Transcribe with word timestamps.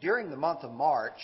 during 0.00 0.30
the 0.30 0.36
month 0.36 0.64
of 0.64 0.72
March, 0.72 1.20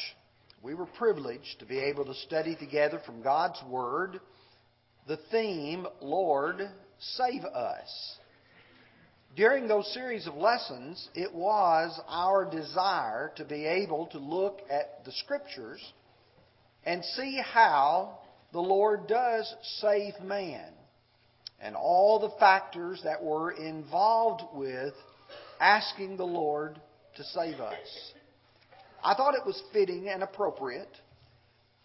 we 0.63 0.75
were 0.75 0.87
privileged 0.87 1.59
to 1.61 1.67
be 1.67 1.79
able 1.79 2.05
to 2.05 2.15
study 2.15 2.57
together 2.57 3.01
from 3.05 3.23
God's 3.23 3.61
Word 3.69 4.21
the 5.07 5.19
theme, 5.31 5.87
Lord, 6.01 6.69
Save 6.99 7.45
Us. 7.45 8.19
During 9.37 9.69
those 9.69 9.93
series 9.93 10.27
of 10.27 10.35
lessons, 10.35 11.09
it 11.15 11.33
was 11.33 12.01
our 12.09 12.45
desire 12.45 13.33
to 13.37 13.45
be 13.45 13.67
able 13.67 14.07
to 14.07 14.19
look 14.19 14.61
at 14.71 15.05
the 15.05 15.13
Scriptures 15.13 15.81
and 16.85 17.05
see 17.05 17.41
how 17.41 18.19
the 18.53 18.61
Lord 18.61 19.07
does 19.07 19.55
save 19.81 20.15
man 20.25 20.73
and 21.61 21.77
all 21.77 22.19
the 22.19 22.39
factors 22.41 23.01
that 23.05 23.23
were 23.23 23.53
involved 23.53 24.43
with 24.55 24.95
asking 25.61 26.17
the 26.17 26.25
Lord 26.25 26.81
to 27.17 27.25
save 27.25 27.61
us. 27.61 28.13
I 29.07 29.15
thought 29.15 29.37
it 29.37 29.47
was 29.47 29.63
fitting 29.73 30.09
and 30.09 30.25
appropriate 30.25 30.91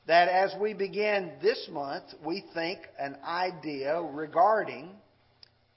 that 0.07 0.27
as 0.27 0.55
we 0.59 0.73
begin 0.73 1.34
this 1.39 1.70
month, 1.71 2.05
we 2.25 2.44
think 2.55 2.80
an 2.97 3.16
idea 3.23 4.02
regarding, 4.02 4.89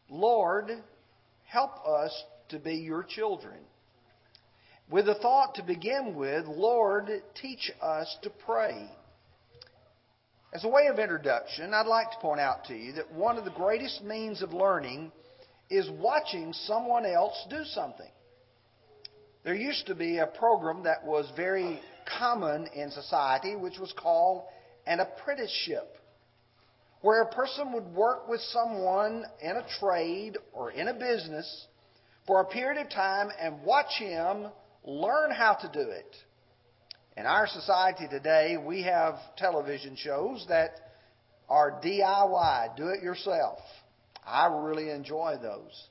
Lord, 0.08 0.70
help 1.44 1.86
us 1.86 2.24
to 2.48 2.58
be 2.58 2.76
your 2.76 3.02
children. 3.02 3.58
With 4.90 5.06
a 5.06 5.16
thought 5.16 5.56
to 5.56 5.62
begin 5.62 6.14
with, 6.14 6.46
Lord, 6.46 7.10
teach 7.42 7.70
us 7.82 8.16
to 8.22 8.30
pray. 8.30 8.88
As 10.54 10.64
a 10.64 10.68
way 10.68 10.86
of 10.86 10.98
introduction, 10.98 11.74
I'd 11.74 11.86
like 11.86 12.10
to 12.12 12.18
point 12.22 12.40
out 12.40 12.64
to 12.68 12.74
you 12.74 12.92
that 12.92 13.12
one 13.12 13.36
of 13.36 13.44
the 13.44 13.50
greatest 13.50 14.02
means 14.02 14.40
of 14.40 14.54
learning 14.54 15.12
is 15.68 15.90
watching 15.90 16.54
someone 16.54 17.04
else 17.04 17.36
do 17.50 17.64
something. 17.64 18.08
There 19.44 19.54
used 19.54 19.86
to 19.88 19.94
be 19.94 20.18
a 20.18 20.26
program 20.26 20.84
that 20.84 21.04
was 21.04 21.30
very 21.36 21.78
common 22.18 22.66
in 22.74 22.90
society, 22.90 23.54
which 23.54 23.78
was 23.78 23.92
called 23.92 24.44
an 24.86 25.00
apprenticeship, 25.00 25.98
where 27.02 27.20
a 27.20 27.30
person 27.30 27.72
would 27.72 27.94
work 27.94 28.26
with 28.26 28.40
someone 28.40 29.24
in 29.42 29.50
a 29.50 29.66
trade 29.78 30.38
or 30.54 30.70
in 30.70 30.88
a 30.88 30.94
business 30.94 31.66
for 32.26 32.40
a 32.40 32.46
period 32.46 32.80
of 32.80 32.90
time 32.90 33.28
and 33.38 33.62
watch 33.62 33.98
him 33.98 34.46
learn 34.82 35.30
how 35.30 35.52
to 35.52 35.68
do 35.68 35.90
it. 35.90 36.16
In 37.18 37.26
our 37.26 37.46
society 37.46 38.08
today, 38.08 38.56
we 38.56 38.82
have 38.84 39.16
television 39.36 39.94
shows 39.94 40.46
that 40.48 40.70
are 41.50 41.82
DIY, 41.84 42.76
do 42.78 42.88
it 42.88 43.02
yourself. 43.02 43.58
I 44.26 44.46
really 44.46 44.88
enjoy 44.88 45.36
those 45.42 45.88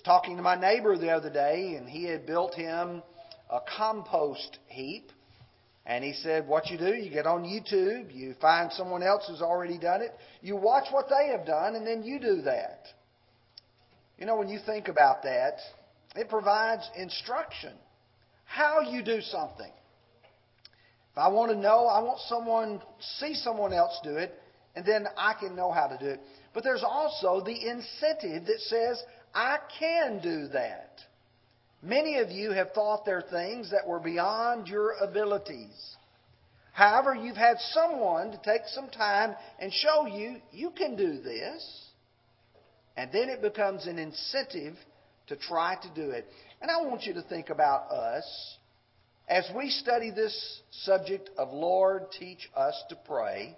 was 0.00 0.06
talking 0.06 0.36
to 0.36 0.42
my 0.42 0.58
neighbor 0.58 0.96
the 0.96 1.10
other 1.10 1.30
day, 1.30 1.74
and 1.76 1.88
he 1.88 2.04
had 2.04 2.26
built 2.26 2.54
him 2.54 3.02
a 3.50 3.58
compost 3.76 4.58
heap. 4.68 5.10
And 5.84 6.04
he 6.04 6.12
said, 6.12 6.46
What 6.46 6.70
you 6.70 6.78
do, 6.78 6.94
you 6.94 7.10
get 7.10 7.26
on 7.26 7.44
YouTube, 7.44 8.14
you 8.14 8.34
find 8.40 8.72
someone 8.72 9.02
else 9.02 9.24
who's 9.28 9.42
already 9.42 9.78
done 9.78 10.02
it, 10.02 10.12
you 10.40 10.56
watch 10.56 10.86
what 10.90 11.06
they 11.08 11.32
have 11.36 11.46
done, 11.46 11.74
and 11.74 11.86
then 11.86 12.02
you 12.02 12.18
do 12.18 12.42
that. 12.42 12.84
You 14.18 14.26
know, 14.26 14.36
when 14.36 14.48
you 14.48 14.58
think 14.64 14.88
about 14.88 15.22
that, 15.24 15.56
it 16.14 16.28
provides 16.28 16.88
instruction. 16.96 17.72
How 18.44 18.80
you 18.80 19.02
do 19.02 19.20
something. 19.20 19.70
If 21.12 21.18
I 21.18 21.28
want 21.28 21.50
to 21.52 21.58
know, 21.58 21.86
I 21.86 22.00
want 22.02 22.20
someone, 22.28 22.80
see 23.18 23.34
someone 23.34 23.72
else 23.72 23.98
do 24.04 24.16
it, 24.16 24.34
and 24.76 24.84
then 24.84 25.06
I 25.16 25.34
can 25.34 25.56
know 25.56 25.72
how 25.72 25.88
to 25.88 25.98
do 25.98 26.06
it. 26.06 26.20
But 26.52 26.64
there's 26.64 26.84
also 26.84 27.42
the 27.44 27.68
incentive 27.68 28.46
that 28.46 28.60
says, 28.60 29.02
I 29.34 29.58
can 29.78 30.20
do 30.22 30.48
that. 30.48 31.00
Many 31.82 32.18
of 32.18 32.30
you 32.30 32.50
have 32.50 32.72
thought 32.72 33.04
there 33.04 33.18
are 33.18 33.22
things 33.22 33.70
that 33.70 33.86
were 33.86 34.00
beyond 34.00 34.68
your 34.68 34.92
abilities. 35.00 35.96
However, 36.72 37.14
you've 37.14 37.36
had 37.36 37.58
someone 37.72 38.32
to 38.32 38.40
take 38.44 38.62
some 38.66 38.88
time 38.88 39.34
and 39.58 39.72
show 39.72 40.06
you 40.06 40.36
you 40.52 40.70
can 40.70 40.96
do 40.96 41.20
this. 41.20 41.86
And 42.96 43.10
then 43.12 43.28
it 43.28 43.40
becomes 43.40 43.86
an 43.86 43.98
incentive 43.98 44.74
to 45.28 45.36
try 45.36 45.76
to 45.82 45.88
do 45.94 46.10
it. 46.10 46.26
And 46.60 46.70
I 46.70 46.82
want 46.82 47.04
you 47.04 47.14
to 47.14 47.22
think 47.22 47.48
about 47.48 47.90
us 47.90 48.58
as 49.30 49.48
we 49.56 49.70
study 49.70 50.10
this 50.10 50.60
subject 50.70 51.30
of 51.38 51.52
Lord, 51.52 52.10
teach 52.18 52.50
us 52.56 52.82
to 52.88 52.96
pray, 53.06 53.56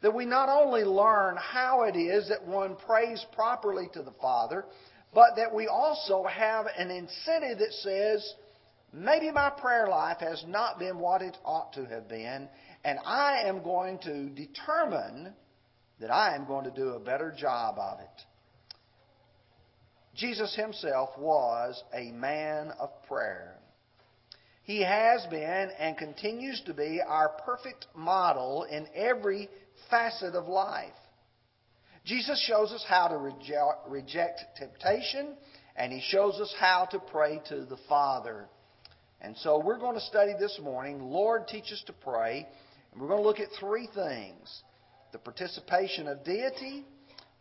that 0.00 0.14
we 0.14 0.24
not 0.24 0.48
only 0.48 0.84
learn 0.84 1.36
how 1.36 1.82
it 1.82 1.96
is 1.96 2.28
that 2.28 2.46
one 2.46 2.76
prays 2.76 3.24
properly 3.34 3.88
to 3.94 4.02
the 4.02 4.12
Father, 4.20 4.64
but 5.14 5.36
that 5.36 5.54
we 5.54 5.66
also 5.66 6.24
have 6.24 6.66
an 6.76 6.90
incentive 6.90 7.58
that 7.58 7.72
says, 7.72 8.34
maybe 8.92 9.30
my 9.30 9.50
prayer 9.50 9.88
life 9.88 10.18
has 10.20 10.44
not 10.46 10.78
been 10.78 10.98
what 10.98 11.22
it 11.22 11.36
ought 11.44 11.72
to 11.74 11.84
have 11.86 12.08
been, 12.08 12.48
and 12.84 12.98
I 13.04 13.42
am 13.46 13.62
going 13.62 13.98
to 14.00 14.28
determine 14.30 15.34
that 16.00 16.10
I 16.10 16.34
am 16.34 16.46
going 16.46 16.64
to 16.64 16.70
do 16.70 16.90
a 16.90 17.00
better 17.00 17.34
job 17.36 17.76
of 17.78 18.00
it. 18.00 18.22
Jesus 20.16 20.54
himself 20.54 21.10
was 21.18 21.82
a 21.94 22.10
man 22.12 22.72
of 22.78 22.90
prayer. 23.06 23.56
He 24.64 24.82
has 24.82 25.26
been 25.26 25.70
and 25.78 25.96
continues 25.96 26.62
to 26.66 26.74
be 26.74 27.00
our 27.06 27.30
perfect 27.44 27.86
model 27.94 28.64
in 28.64 28.86
every 28.94 29.48
facet 29.90 30.34
of 30.34 30.46
life. 30.46 30.90
Jesus 32.04 32.42
shows 32.46 32.72
us 32.72 32.84
how 32.88 33.08
to 33.08 33.16
reject 33.88 34.40
temptation, 34.56 35.36
and 35.76 35.92
he 35.92 36.00
shows 36.08 36.40
us 36.40 36.52
how 36.58 36.86
to 36.90 36.98
pray 36.98 37.40
to 37.48 37.64
the 37.64 37.78
Father. 37.88 38.46
And 39.20 39.36
so 39.36 39.62
we're 39.64 39.78
going 39.78 39.94
to 39.94 40.00
study 40.00 40.32
this 40.38 40.58
morning, 40.60 41.00
Lord, 41.00 41.46
teach 41.46 41.70
us 41.72 41.82
to 41.86 41.92
pray. 41.92 42.46
And 42.92 43.00
we're 43.00 43.08
going 43.08 43.22
to 43.22 43.26
look 43.26 43.40
at 43.40 43.48
three 43.58 43.88
things 43.94 44.62
the 45.12 45.18
participation 45.18 46.08
of 46.08 46.24
deity, 46.24 46.84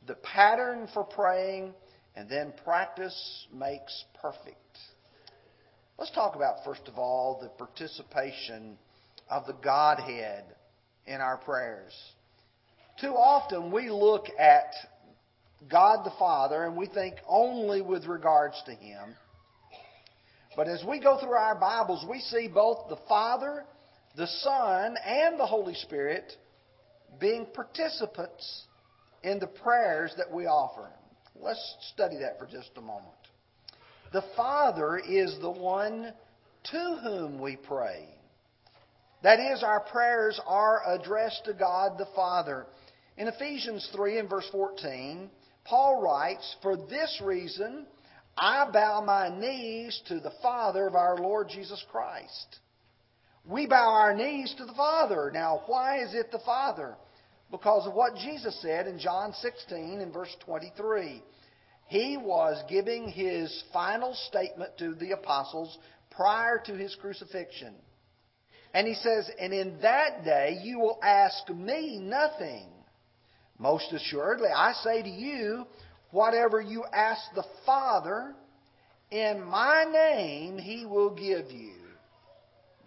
the 0.05 0.16
pattern 0.16 0.88
for 0.93 1.03
praying, 1.03 1.73
and 2.16 2.29
then 2.29 2.53
practice 2.63 3.47
makes 3.53 4.03
perfect. 4.22 4.78
Let's 5.97 6.11
talk 6.11 6.35
about, 6.35 6.63
first 6.66 6.88
of 6.88 6.97
all, 6.97 7.39
the 7.41 7.49
participation 7.49 8.78
of 9.29 9.47
the 9.47 9.53
Godhead 9.53 10.43
in 11.07 11.22
our 11.22 11.38
prayers. 11.38 11.93
Too 13.00 13.13
often 13.16 13.72
we 13.72 13.90
look 13.90 14.25
at 14.38 14.74
God 15.69 16.06
the 16.06 16.13
Father 16.18 16.66
and 16.66 16.75
we 16.75 16.88
think 16.88 17.16
only 17.28 17.81
with 17.81 18.06
regards 18.06 18.62
to 18.66 18.72
Him. 18.74 19.16
But 20.56 20.68
as 20.68 20.84
we 20.88 21.00
go 21.00 21.18
through 21.19 21.31
our 21.31 21.56
Bibles, 21.56 22.06
we 22.09 22.19
see 22.19 22.50
both 22.53 22.90
the 22.90 23.00
Father, 23.07 23.63
the 24.18 24.28
Son, 24.28 24.96
and 25.06 25.40
the 25.40 25.46
Holy 25.46 25.75
Spirit 25.75 26.34
being 27.19 27.46
participants 27.53 28.66
in 29.23 29.40
the 29.40 29.47
prayers 29.47 30.13
that 30.18 30.31
we 30.31 30.46
offer. 30.46 30.90
Let's 31.35 31.75
study 31.94 32.18
that 32.18 32.38
for 32.38 32.46
just 32.46 32.72
a 32.75 32.81
moment. 32.81 33.08
The 34.12 34.23
Father 34.35 34.97
is 34.97 35.38
the 35.41 35.52
one 35.52 36.12
to 36.72 37.00
whom 37.02 37.40
we 37.40 37.56
pray. 37.56 38.09
That 39.24 39.40
is, 39.40 39.64
our 39.64 39.82
prayers 39.82 40.40
are 40.48 40.82
addressed 40.88 41.46
to 41.46 41.54
God 41.54 41.98
the 41.98 42.08
Father. 42.16 42.66
In 43.18 43.28
Ephesians 43.28 43.88
3 43.94 44.20
and 44.20 44.30
verse 44.30 44.48
14, 44.52 45.30
Paul 45.66 46.02
writes, 46.02 46.56
For 46.62 46.76
this 46.76 47.22
reason 47.24 47.86
I 48.38 48.70
bow 48.72 49.02
my 49.02 49.30
knees 49.30 50.02
to 50.08 50.20
the 50.20 50.34
Father 50.42 50.88
of 50.88 50.96
our 50.96 51.18
Lord 51.18 51.50
Jesus 51.50 51.84
Christ. 51.92 52.59
We 53.46 53.68
bow 53.68 53.90
our 53.90 54.16
knees 54.16 54.54
to 54.58 54.66
the 54.66 54.74
Father. 54.74 55.32
Now, 55.34 55.64
why 55.68 56.03
is 56.03 56.14
it 56.14 56.32
the 56.32 56.40
Father? 56.40 56.96
Because 57.52 57.86
of 57.86 57.94
what 57.94 58.16
Jesus 58.16 58.59
said 58.62 58.88
in 58.88 58.98
John 58.98 59.34
16 59.34 60.00
and 60.00 60.14
verse 60.14 60.36
23. 60.46 61.22
He 61.88 62.18
was 62.18 62.64
giving 62.70 63.09
his 63.09 63.64
final 63.74 64.14
statement 64.14 64.78
to 64.78 64.96
the 64.96 65.12
apostles 65.12 65.78
prior 66.09 66.62
to 66.66 66.74
his 66.74 66.96
crucifixion. 66.96 67.76
And 68.73 68.88
he 68.88 68.94
says, 68.96 69.29
And 69.40 69.53
in 69.53 69.78
that 69.82 70.23
day 70.23 70.59
you 70.64 70.79
will 70.79 71.00
ask 71.03 71.50
me 71.50 72.00
nothing. 72.00 72.68
Most 73.58 73.91
assuredly, 73.91 74.50
I 74.56 74.73
say 74.84 75.03
to 75.03 75.09
you, 75.09 75.66
whatever 76.12 76.59
you 76.59 76.84
ask 76.91 77.22
the 77.35 77.46
Father 77.66 78.34
in 79.12 79.44
my 79.44 79.85
name, 79.91 80.58
he 80.58 80.85
will 80.85 81.14
give 81.14 81.52
you. 81.52 81.73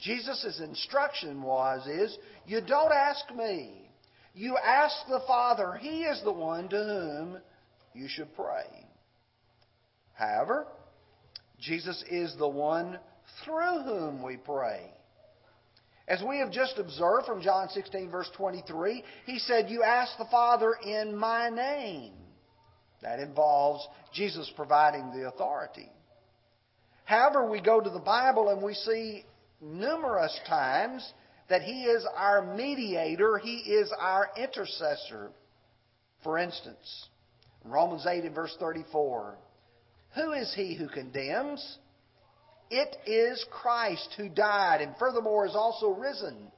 Jesus' 0.00 0.60
instruction 0.62 1.42
was 1.42 1.86
is 1.86 2.16
you 2.46 2.60
don't 2.60 2.92
ask 2.92 3.24
me. 3.34 3.88
You 4.34 4.56
ask 4.56 4.94
the 5.08 5.22
Father. 5.26 5.78
He 5.80 6.02
is 6.02 6.20
the 6.24 6.32
one 6.32 6.68
to 6.68 6.76
whom 6.76 7.38
you 7.94 8.08
should 8.08 8.34
pray. 8.34 8.86
However, 10.14 10.66
Jesus 11.60 12.02
is 12.10 12.34
the 12.36 12.48
one 12.48 12.98
through 13.44 13.82
whom 13.84 14.22
we 14.22 14.36
pray. 14.36 14.90
As 16.06 16.22
we 16.22 16.38
have 16.38 16.50
just 16.50 16.78
observed 16.78 17.26
from 17.26 17.40
John 17.40 17.68
16, 17.70 18.10
verse 18.10 18.30
23, 18.36 19.02
he 19.24 19.38
said, 19.38 19.70
You 19.70 19.82
ask 19.82 20.18
the 20.18 20.26
Father 20.26 20.74
in 20.84 21.16
my 21.16 21.48
name. 21.48 22.12
That 23.02 23.20
involves 23.20 23.86
Jesus 24.12 24.50
providing 24.54 25.12
the 25.12 25.28
authority. 25.28 25.88
However, 27.04 27.48
we 27.48 27.60
go 27.60 27.80
to 27.80 27.90
the 27.90 27.98
Bible 27.98 28.48
and 28.48 28.62
we 28.62 28.74
see 28.74 29.24
numerous 29.60 30.38
times 30.46 31.10
that 31.48 31.62
He 31.62 31.84
is 31.84 32.06
our 32.16 32.54
mediator, 32.54 33.38
He 33.38 33.56
is 33.58 33.92
our 33.98 34.30
intercessor. 34.36 35.30
For 36.22 36.38
instance, 36.38 37.08
Romans 37.64 38.06
8 38.06 38.24
and 38.24 38.34
verse 38.34 38.54
34 38.58 39.36
Who 40.14 40.32
is 40.32 40.52
He 40.54 40.74
who 40.74 40.88
condemns? 40.88 41.78
It 42.76 42.96
is 43.06 43.46
Christ 43.52 44.14
who 44.16 44.28
died 44.28 44.80
and 44.80 44.96
furthermore 44.98 45.46
is 45.46 45.54
also 45.54 45.90
risen, 45.90 46.50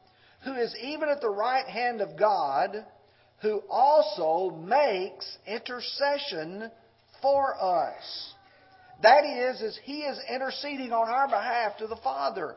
who 0.44 0.54
is 0.54 0.74
even 0.82 1.10
at 1.10 1.20
the 1.20 1.28
right 1.28 1.66
hand 1.66 2.00
of 2.00 2.18
God, 2.18 2.86
who 3.42 3.62
also 3.68 4.56
makes 4.56 5.36
intercession 5.46 6.70
for 7.20 7.54
us. 7.62 8.32
That 9.02 9.26
is, 9.26 9.60
as 9.60 9.78
He 9.84 10.04
is 10.04 10.18
interceding 10.34 10.90
on 10.90 11.06
our 11.06 11.28
behalf 11.28 11.76
to 11.80 11.86
the 11.86 11.96
Father. 11.96 12.56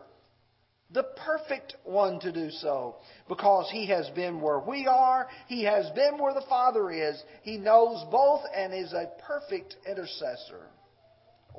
The 0.92 1.04
perfect 1.04 1.76
one 1.84 2.22
to 2.22 2.32
do 2.32 2.52
so. 2.52 2.96
Because 3.28 3.70
He 3.70 3.88
has 3.88 4.10
been 4.12 4.40
where 4.40 4.60
we 4.60 4.88
are, 4.88 5.28
He 5.48 5.66
has 5.66 5.90
been 5.90 6.18
where 6.18 6.34
the 6.34 6.46
Father 6.48 6.90
is. 6.92 7.22
He 7.42 7.58
knows 7.58 8.06
both 8.10 8.40
and 8.56 8.74
is 8.74 8.94
a 8.94 9.12
perfect 9.28 9.76
intercessor. 9.86 10.70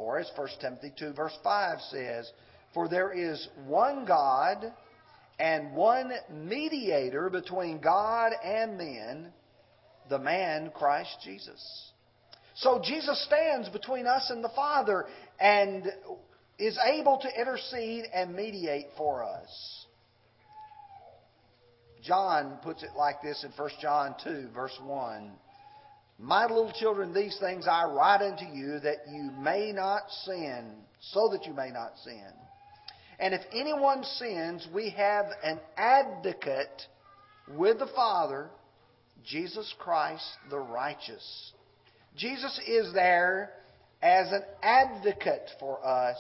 Or 0.01 0.19
as 0.19 0.31
1 0.35 0.49
Timothy 0.61 0.93
2 0.99 1.13
verse 1.13 1.37
5 1.45 1.79
says, 1.91 2.31
For 2.75 2.89
there 2.89 3.13
is 3.13 3.49
one 3.67 4.05
God 4.05 4.73
and 5.39 5.75
one 5.75 6.11
mediator 6.33 7.31
between 7.31 7.81
God 7.81 8.33
and 8.45 8.79
men, 8.79 9.33
the 10.09 10.19
man 10.19 10.71
Christ 10.75 11.17
Jesus 11.23 11.91
so 12.61 12.81
Jesus 12.85 13.25
stands 13.25 13.69
between 13.71 14.07
us 14.07 14.29
and 14.31 14.45
the 14.45 14.51
Father 14.51 15.07
and 15.41 15.87
is 16.59 16.79
able 16.85 17.19
to 17.19 17.41
intercede 17.41 18.05
and 18.13 18.35
mediate 18.35 18.89
for 18.99 19.25
us. 19.25 19.87
John 22.03 22.59
puts 22.63 22.83
it 22.83 22.91
like 22.97 23.23
this 23.23 23.45
in 23.45 23.51
1 23.53 23.71
John 23.81 24.15
2, 24.23 24.49
verse 24.55 24.79
1. 24.83 25.33
My 26.21 26.43
little 26.43 26.71
children, 26.79 27.15
these 27.15 27.39
things 27.41 27.67
I 27.67 27.85
write 27.85 28.21
unto 28.21 28.45
you 28.45 28.79
that 28.81 29.09
you 29.11 29.31
may 29.41 29.73
not 29.73 30.03
sin, 30.25 30.73
so 31.01 31.31
that 31.33 31.47
you 31.47 31.55
may 31.55 31.71
not 31.71 31.95
sin. 32.05 32.33
And 33.19 33.33
if 33.33 33.41
anyone 33.53 34.05
sins, 34.05 34.69
we 34.75 34.91
have 34.91 35.27
an 35.43 35.59
advocate 35.79 36.83
with 37.49 37.79
the 37.79 37.89
Father, 37.97 38.51
Jesus 39.27 39.75
Christ 39.79 40.25
the 40.51 40.59
righteous. 40.59 41.53
Jesus 42.17 42.61
is 42.67 42.93
there 42.93 43.53
as 44.03 44.31
an 44.31 44.43
advocate 44.63 45.49
for 45.59 45.85
us 45.87 46.19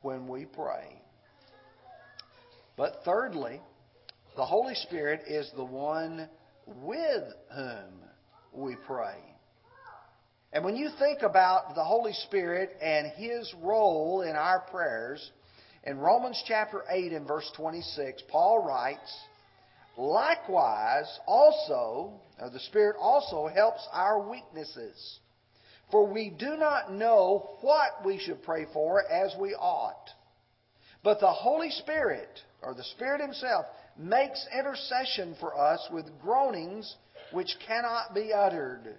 when 0.00 0.26
we 0.26 0.46
pray. 0.46 1.02
But 2.78 3.00
thirdly, 3.04 3.60
the 4.36 4.46
Holy 4.46 4.74
Spirit 4.74 5.22
is 5.26 5.50
the 5.54 5.64
one 5.64 6.30
with 6.66 7.24
whom 7.54 8.08
we 8.52 8.76
pray. 8.86 9.16
And 10.52 10.64
when 10.64 10.76
you 10.76 10.90
think 10.98 11.22
about 11.22 11.74
the 11.74 11.84
Holy 11.84 12.12
Spirit 12.12 12.70
and 12.80 13.12
His 13.16 13.52
role 13.62 14.22
in 14.22 14.34
our 14.34 14.60
prayers, 14.70 15.30
in 15.84 15.98
Romans 15.98 16.42
chapter 16.46 16.84
8 16.90 17.12
and 17.12 17.26
verse 17.26 17.50
26, 17.56 18.22
Paul 18.28 18.64
writes, 18.66 19.14
Likewise, 19.96 21.18
also, 21.26 22.20
the 22.52 22.60
Spirit 22.60 22.96
also 23.00 23.48
helps 23.48 23.86
our 23.92 24.28
weaknesses. 24.28 25.18
For 25.90 26.06
we 26.06 26.30
do 26.30 26.56
not 26.56 26.92
know 26.92 27.56
what 27.62 28.04
we 28.04 28.18
should 28.18 28.42
pray 28.42 28.66
for 28.72 29.02
as 29.10 29.34
we 29.40 29.54
ought. 29.54 30.10
But 31.02 31.20
the 31.20 31.32
Holy 31.32 31.70
Spirit, 31.70 32.28
or 32.62 32.74
the 32.74 32.84
Spirit 32.84 33.20
Himself, 33.20 33.66
makes 33.96 34.46
intercession 34.56 35.36
for 35.40 35.58
us 35.58 35.80
with 35.90 36.20
groanings 36.20 36.94
which 37.32 37.56
cannot 37.66 38.14
be 38.14 38.32
uttered. 38.32 38.96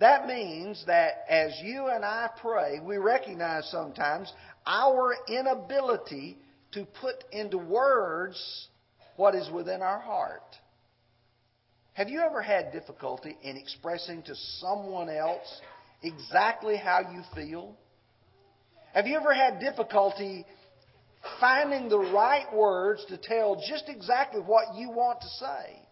That 0.00 0.26
means 0.26 0.82
that 0.86 1.24
as 1.28 1.52
you 1.62 1.88
and 1.88 2.04
I 2.04 2.30
pray, 2.40 2.80
we 2.82 2.96
recognize 2.96 3.68
sometimes 3.70 4.32
our 4.66 5.14
inability 5.28 6.38
to 6.72 6.86
put 7.00 7.24
into 7.32 7.58
words 7.58 8.68
what 9.16 9.34
is 9.34 9.50
within 9.50 9.82
our 9.82 10.00
heart. 10.00 10.56
Have 11.92 12.08
you 12.08 12.20
ever 12.20 12.40
had 12.40 12.72
difficulty 12.72 13.36
in 13.42 13.58
expressing 13.58 14.22
to 14.22 14.34
someone 14.34 15.10
else 15.10 15.60
exactly 16.02 16.76
how 16.76 17.00
you 17.12 17.22
feel? 17.34 17.76
Have 18.94 19.06
you 19.06 19.16
ever 19.16 19.34
had 19.34 19.60
difficulty 19.60 20.46
finding 21.40 21.90
the 21.90 21.98
right 21.98 22.46
words 22.54 23.04
to 23.08 23.18
tell 23.18 23.62
just 23.68 23.84
exactly 23.88 24.40
what 24.40 24.74
you 24.76 24.88
want 24.90 25.20
to 25.20 25.28
say? 25.28 25.82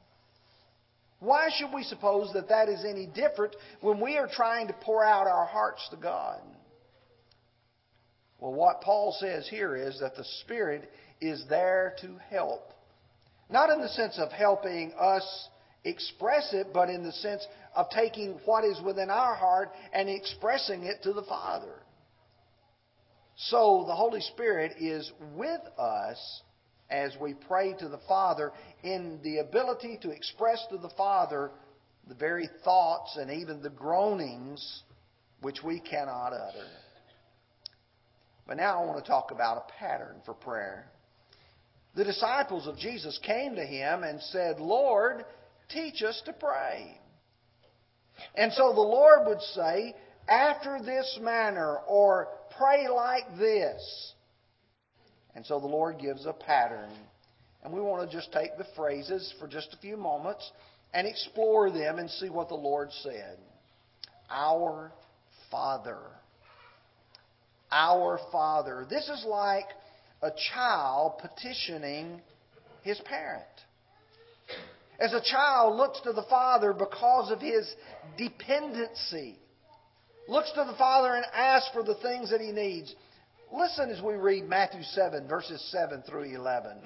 Why 1.21 1.49
should 1.57 1.73
we 1.73 1.83
suppose 1.83 2.33
that 2.35 2.49
that 2.49 2.69
is 2.69 2.85
any 2.85 3.07
different 3.07 3.57
when 3.81 4.01
we 4.01 4.17
are 4.17 4.29
trying 4.31 4.69
to 4.69 4.75
pour 4.75 5.05
out 5.05 5.27
our 5.27 5.47
hearts 5.47 5.87
to 5.91 5.97
God? 5.97 6.41
Well, 8.39 8.53
what 8.53 8.83
Paul 8.83 9.17
says 9.19 9.49
here 9.49 9.75
is 9.75 9.99
that 10.01 10.15
the 10.15 10.25
Spirit 10.43 10.89
is 11.21 11.45
there 11.49 11.97
to 12.03 12.17
help. 12.31 12.73
Not 13.51 13.71
in 13.71 13.81
the 13.81 13.89
sense 13.89 14.19
of 14.19 14.31
helping 14.31 14.93
us 14.93 15.49
express 15.85 16.53
it, 16.53 16.69
but 16.73 16.89
in 16.89 17.03
the 17.03 17.13
sense 17.13 17.45
of 17.75 17.91
taking 17.91 18.39
what 18.45 18.65
is 18.65 18.81
within 18.81 19.11
our 19.11 19.35
heart 19.35 19.71
and 19.93 20.09
expressing 20.09 20.85
it 20.85 21.03
to 21.03 21.13
the 21.13 21.23
Father. 21.23 21.75
So 23.37 23.85
the 23.87 23.95
Holy 23.95 24.21
Spirit 24.21 24.75
is 24.79 25.11
with 25.35 25.61
us 25.79 26.43
as 26.91 27.15
we 27.21 27.35
pray 27.35 27.75
to 27.79 27.89
the 27.89 28.01
Father 28.09 28.53
in 28.83 29.21
the 29.23 29.39
ability 29.39 29.99
to 30.03 30.11
express 30.11 30.65
to 30.71 30.79
the 30.79 30.91
Father 30.97 31.51
the 32.09 32.15
very 32.15 32.49
thoughts 32.65 33.17
and 33.17 33.31
even 33.31 33.63
the 33.63 33.71
groanings 33.71 34.83
which 35.43 35.63
we 35.63 35.81
cannot 35.81 36.33
utter. 36.33 36.67
But 38.47 38.57
now 38.57 38.83
I 38.83 38.87
want 38.87 39.05
to 39.05 39.09
talk 39.09 39.31
about 39.31 39.59
a 39.69 39.73
pattern 39.79 40.17
for 40.25 40.33
prayer. 40.33 40.87
The 41.95 42.05
disciples 42.05 42.67
of 42.67 42.79
Jesus 42.79 43.19
came 43.23 43.57
to 43.57 43.65
him 43.65 44.03
and 44.03 44.21
said, 44.23 44.59
Lord, 44.59 45.25
teach 45.69 46.03
us 46.03 46.23
to 46.25 46.33
pray. 46.33 46.99
And 48.35 48.53
so 48.53 48.73
the 48.73 48.81
Lord 48.81 49.27
would 49.27 49.43
say, 49.55 49.95
after 50.29 50.79
this 50.85 51.19
manner, 51.21 51.79
or 51.87 52.29
pray 52.57 52.89
like 52.89 53.39
this. 53.39 54.13
And 55.39 55.47
so 55.47 55.61
the 55.61 55.69
Lord 55.69 56.01
gives 56.01 56.27
a 56.27 56.33
pattern. 56.33 56.91
And 57.63 57.73
we 57.73 57.81
want 57.81 58.11
to 58.11 58.17
just 58.17 58.33
take 58.33 58.59
the 58.59 58.67
phrases 58.75 59.33
for 59.39 59.47
just 59.47 59.73
a 59.73 59.77
few 59.77 59.97
moments 59.97 60.51
and 60.93 61.07
explore 61.07 61.71
them 61.71 62.01
and 62.01 62.11
see 62.11 62.29
what 62.29 62.49
the 62.49 62.57
Lord 62.57 62.89
said. 63.05 63.39
Our 64.29 64.91
Father. 65.49 66.01
Our 67.71 68.19
Father. 68.33 68.85
This 68.91 69.09
is 69.09 69.25
like 69.29 69.67
a 70.23 70.33
child 70.53 71.21
petitioning 71.21 72.21
his 72.83 73.01
parent. 73.05 73.45
As 74.99 75.13
a 75.13 75.23
child 75.23 75.77
looks 75.77 76.01
to 76.01 76.13
the 76.13 76.27
Father 76.29 76.73
because 76.73 77.31
of 77.31 77.41
his 77.41 77.73
dependency, 78.17 79.39
looks 80.27 80.51
to 80.57 80.65
the 80.65 80.77
Father 80.77 81.15
and 81.15 81.25
asks 81.33 81.71
for 81.73 81.85
the 81.85 81.95
things 82.03 82.29
that 82.31 82.41
he 82.41 82.51
needs. 82.51 82.93
Listen 83.53 83.91
as 83.91 84.03
we 84.03 84.15
read 84.15 84.49
Matthew 84.49 84.83
7, 84.83 85.27
verses 85.27 85.63
7 85.71 86.03
through 86.03 86.35
11. 86.35 86.79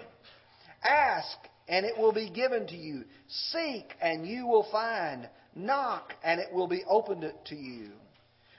Ask, 0.89 1.37
and 1.69 1.85
it 1.85 1.99
will 1.99 2.13
be 2.13 2.31
given 2.31 2.67
to 2.69 2.77
you. 2.77 3.05
Seek, 3.51 3.95
and 4.01 4.27
you 4.27 4.47
will 4.47 4.67
find. 4.71 5.29
Knock, 5.55 6.13
and 6.23 6.41
it 6.41 6.53
will 6.53 6.69
be 6.69 6.85
opened 6.89 7.31
to 7.47 7.55
you. 7.55 7.91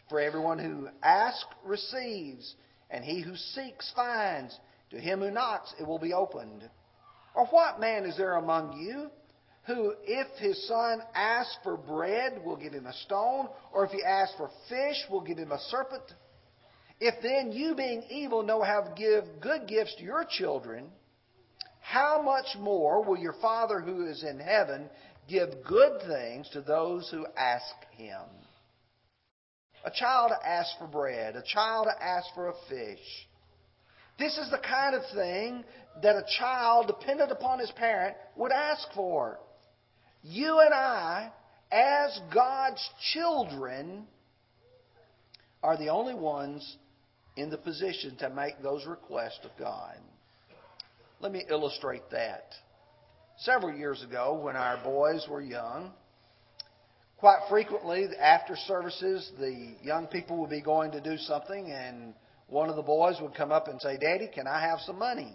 For 0.09 0.19
everyone 0.19 0.59
who 0.59 0.89
asks 1.01 1.49
receives, 1.63 2.55
and 2.89 3.03
he 3.03 3.21
who 3.21 3.35
seeks 3.35 3.91
finds. 3.95 4.57
To 4.91 4.99
him 4.99 5.19
who 5.19 5.31
knocks, 5.31 5.73
it 5.79 5.87
will 5.87 5.99
be 5.99 6.13
opened. 6.13 6.69
Or 7.35 7.45
what 7.47 7.79
man 7.79 8.05
is 8.05 8.17
there 8.17 8.35
among 8.35 8.79
you? 8.79 9.09
who, 9.65 9.93
if 10.03 10.27
his 10.39 10.67
son 10.67 11.01
asks 11.15 11.57
for 11.63 11.77
bread, 11.77 12.43
will 12.43 12.57
give 12.57 12.73
him 12.73 12.85
a 12.85 12.93
stone, 12.93 13.47
or 13.71 13.85
if 13.85 13.91
he 13.91 14.03
asks 14.03 14.35
for 14.35 14.49
fish, 14.67 14.97
will 15.09 15.21
give 15.21 15.37
him 15.37 15.51
a 15.51 15.59
serpent? 15.69 16.03
If 16.99 17.15
then 17.21 17.51
you, 17.51 17.75
being 17.75 18.03
evil, 18.09 18.43
know 18.43 18.61
how 18.61 18.81
to 18.81 18.93
give 18.95 19.25
good 19.41 19.67
gifts 19.67 19.95
to 19.95 20.03
your 20.03 20.25
children, 20.29 20.85
how 21.81 22.21
much 22.21 22.55
more 22.59 23.03
will 23.03 23.17
your 23.17 23.35
Father 23.41 23.81
who 23.81 24.05
is 24.05 24.23
in 24.23 24.39
heaven 24.39 24.89
give 25.27 25.49
good 25.67 26.01
things 26.07 26.49
to 26.53 26.61
those 26.61 27.09
who 27.09 27.25
ask 27.35 27.75
him? 27.97 28.21
A 29.85 29.91
child 29.91 30.31
asks 30.45 30.75
for 30.79 30.87
bread, 30.87 31.35
a 31.35 31.43
child 31.43 31.87
asks 32.01 32.29
for 32.33 32.47
a 32.47 32.53
fish. 32.69 33.27
This 34.17 34.37
is 34.37 34.49
the 34.49 34.59
kind 34.59 34.95
of 34.95 35.01
thing 35.13 35.65
that 36.01 36.15
a 36.15 36.25
child 36.39 36.87
dependent 36.87 37.31
upon 37.31 37.59
his 37.59 37.71
parent 37.71 38.15
would 38.37 38.51
ask 38.51 38.87
for. 38.93 39.39
You 40.21 40.61
and 40.61 40.73
I, 40.73 41.31
as 41.71 42.17
God's 42.33 42.89
children, 43.11 44.05
are 45.61 45.77
the 45.77 45.89
only 45.89 46.13
ones 46.13 46.77
in 47.35 47.49
the 47.49 47.57
position 47.57 48.15
to 48.17 48.29
make 48.29 48.61
those 48.61 48.85
requests 48.85 49.39
of 49.43 49.51
God. 49.57 49.97
Let 51.19 51.31
me 51.31 51.43
illustrate 51.49 52.03
that. 52.11 52.53
Several 53.37 53.73
years 53.75 54.03
ago, 54.03 54.39
when 54.43 54.55
our 54.55 54.77
boys 54.83 55.25
were 55.29 55.41
young, 55.41 55.91
quite 57.17 57.39
frequently 57.49 58.07
after 58.19 58.55
services, 58.67 59.31
the 59.39 59.75
young 59.81 60.07
people 60.07 60.37
would 60.41 60.49
be 60.49 60.61
going 60.61 60.91
to 60.91 61.01
do 61.01 61.17
something, 61.17 61.71
and 61.71 62.13
one 62.47 62.69
of 62.69 62.75
the 62.75 62.81
boys 62.83 63.15
would 63.21 63.33
come 63.33 63.51
up 63.51 63.67
and 63.67 63.81
say, 63.81 63.97
Daddy, 63.97 64.29
can 64.33 64.45
I 64.45 64.61
have 64.61 64.79
some 64.85 64.99
money? 64.99 65.33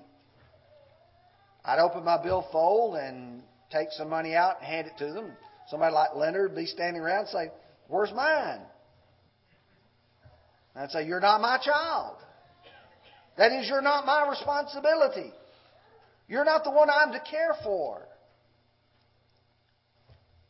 I'd 1.64 1.80
open 1.80 2.04
my 2.04 2.22
billfold 2.22 2.96
and 2.96 3.42
take 3.70 3.88
some 3.90 4.08
money 4.08 4.34
out 4.34 4.58
and 4.58 4.66
hand 4.66 4.86
it 4.86 4.98
to 5.04 5.12
them. 5.12 5.32
Somebody 5.68 5.94
like 5.94 6.14
Leonard 6.14 6.50
would 6.50 6.56
be 6.56 6.66
standing 6.66 7.02
around 7.02 7.20
and 7.20 7.28
say, 7.28 7.50
Where's 7.88 8.12
mine? 8.12 8.60
I'd 10.74 10.90
say, 10.90 11.06
You're 11.06 11.20
not 11.20 11.40
my 11.40 11.58
child. 11.58 12.16
That 13.36 13.52
is, 13.52 13.68
you're 13.68 13.82
not 13.82 14.04
my 14.04 14.28
responsibility. 14.28 15.32
You're 16.28 16.44
not 16.44 16.64
the 16.64 16.70
one 16.70 16.88
I'm 16.90 17.12
to 17.12 17.20
care 17.20 17.54
for. 17.62 18.02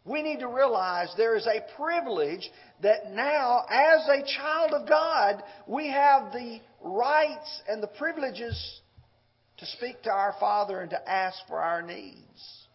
We 0.04 0.22
need 0.22 0.40
to 0.40 0.48
realize 0.48 1.12
there 1.16 1.36
is 1.36 1.46
a 1.46 1.60
privilege 1.76 2.48
that 2.82 3.12
now, 3.12 3.64
as 3.68 4.08
a 4.08 4.24
child 4.38 4.72
of 4.72 4.88
God, 4.88 5.42
we 5.66 5.88
have 5.88 6.32
the 6.32 6.60
rights 6.82 7.62
and 7.68 7.82
the 7.82 7.88
privileges 7.88 8.80
to 9.58 9.66
speak 9.66 10.02
to 10.02 10.10
our 10.10 10.34
Father 10.40 10.80
and 10.80 10.90
to 10.90 11.10
ask 11.10 11.36
for 11.46 11.60
our 11.60 11.82
needs. 11.82 12.66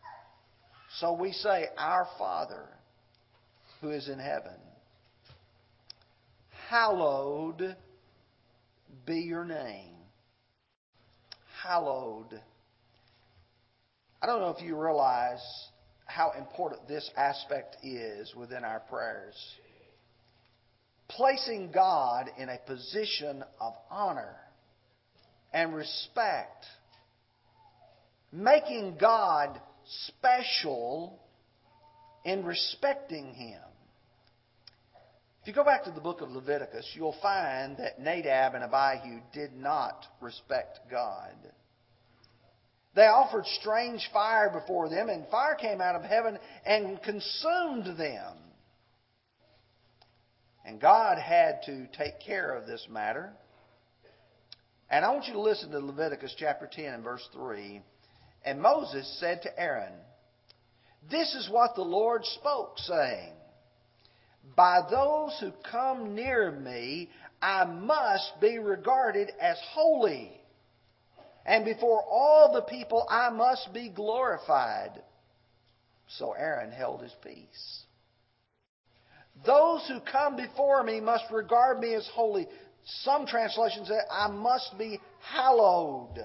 So 0.99 1.13
we 1.13 1.31
say, 1.31 1.67
Our 1.75 2.07
Father 2.19 2.67
who 3.81 3.89
is 3.89 4.07
in 4.07 4.19
heaven, 4.19 4.53
hallowed 6.73 7.75
be 9.05 9.17
your 9.19 9.45
name. 9.45 9.93
Hallowed. 11.61 12.41
I 14.19 14.25
don't 14.25 14.39
know 14.39 14.49
if 14.49 14.63
you 14.63 14.75
realize 14.75 15.43
how 16.07 16.31
important 16.35 16.87
this 16.87 17.07
aspect 17.15 17.77
is 17.83 18.33
within 18.35 18.63
our 18.63 18.79
prayers. 18.79 19.35
Placing 21.09 21.71
God 21.71 22.31
in 22.39 22.49
a 22.49 22.57
position 22.65 23.43
of 23.61 23.73
honor 23.91 24.35
and 25.53 25.75
respect. 25.75 26.65
Making 28.31 28.97
God 28.99 29.61
special 30.07 31.19
in 32.25 32.43
respecting 32.43 33.35
Him. 33.35 33.61
If 35.43 35.47
you 35.47 35.53
go 35.53 35.65
back 35.65 35.83
to 35.83 35.91
the 35.91 35.99
book 35.99 36.21
of 36.21 36.31
Leviticus, 36.31 36.89
you'll 36.93 37.17
find 37.21 37.75
that 37.75 37.99
Nadab 37.99 38.55
and 38.55 38.63
Abihu 38.63 39.19
did 39.33 39.53
not 39.53 40.05
respect 40.21 40.79
God. 40.89 41.35
They 42.95 43.07
offered 43.07 43.45
strange 43.59 44.09
fire 44.13 44.49
before 44.49 44.87
them, 44.87 45.09
and 45.09 45.27
fire 45.27 45.55
came 45.55 45.81
out 45.81 45.97
of 45.97 46.03
heaven 46.03 46.39
and 46.65 46.97
consumed 47.03 47.97
them. 47.97 48.37
And 50.63 50.79
God 50.79 51.17
had 51.17 51.63
to 51.65 51.87
take 51.87 52.21
care 52.25 52.55
of 52.55 52.65
this 52.65 52.87
matter. 52.89 53.33
And 54.89 55.03
I 55.03 55.11
want 55.11 55.27
you 55.27 55.33
to 55.33 55.41
listen 55.41 55.71
to 55.71 55.79
Leviticus 55.79 56.33
chapter 56.39 56.69
10 56.71 56.85
and 56.85 57.03
verse 57.03 57.27
3. 57.33 57.81
And 58.45 58.61
Moses 58.61 59.17
said 59.19 59.41
to 59.41 59.59
Aaron, 59.59 59.91
This 61.11 61.35
is 61.35 61.49
what 61.51 61.75
the 61.75 61.81
Lord 61.81 62.23
spoke, 62.23 62.77
saying, 62.77 63.33
By 64.55 64.81
those 64.89 65.37
who 65.39 65.51
come 65.69 66.15
near 66.15 66.51
me, 66.51 67.09
I 67.41 67.65
must 67.65 68.39
be 68.39 68.57
regarded 68.59 69.31
as 69.39 69.57
holy 69.71 70.39
and 71.45 71.65
before 71.65 72.03
all 72.09 72.53
the 72.53 72.61
people 72.61 73.05
I 73.09 73.29
must 73.29 73.73
be 73.73 73.89
glorified. 73.89 75.01
So 76.07 76.33
Aaron 76.33 76.71
held 76.71 77.01
his 77.01 77.13
peace. 77.23 77.83
Those 79.45 79.85
who 79.87 79.99
come 79.99 80.35
before 80.35 80.83
me 80.83 80.99
must 80.99 81.25
regard 81.31 81.79
me 81.79 81.93
as 81.95 82.07
holy. 82.13 82.47
Some 83.01 83.25
translations 83.25 83.87
say, 83.87 83.99
I 84.11 84.27
must 84.27 84.77
be 84.77 84.99
hallowed. 85.21 86.19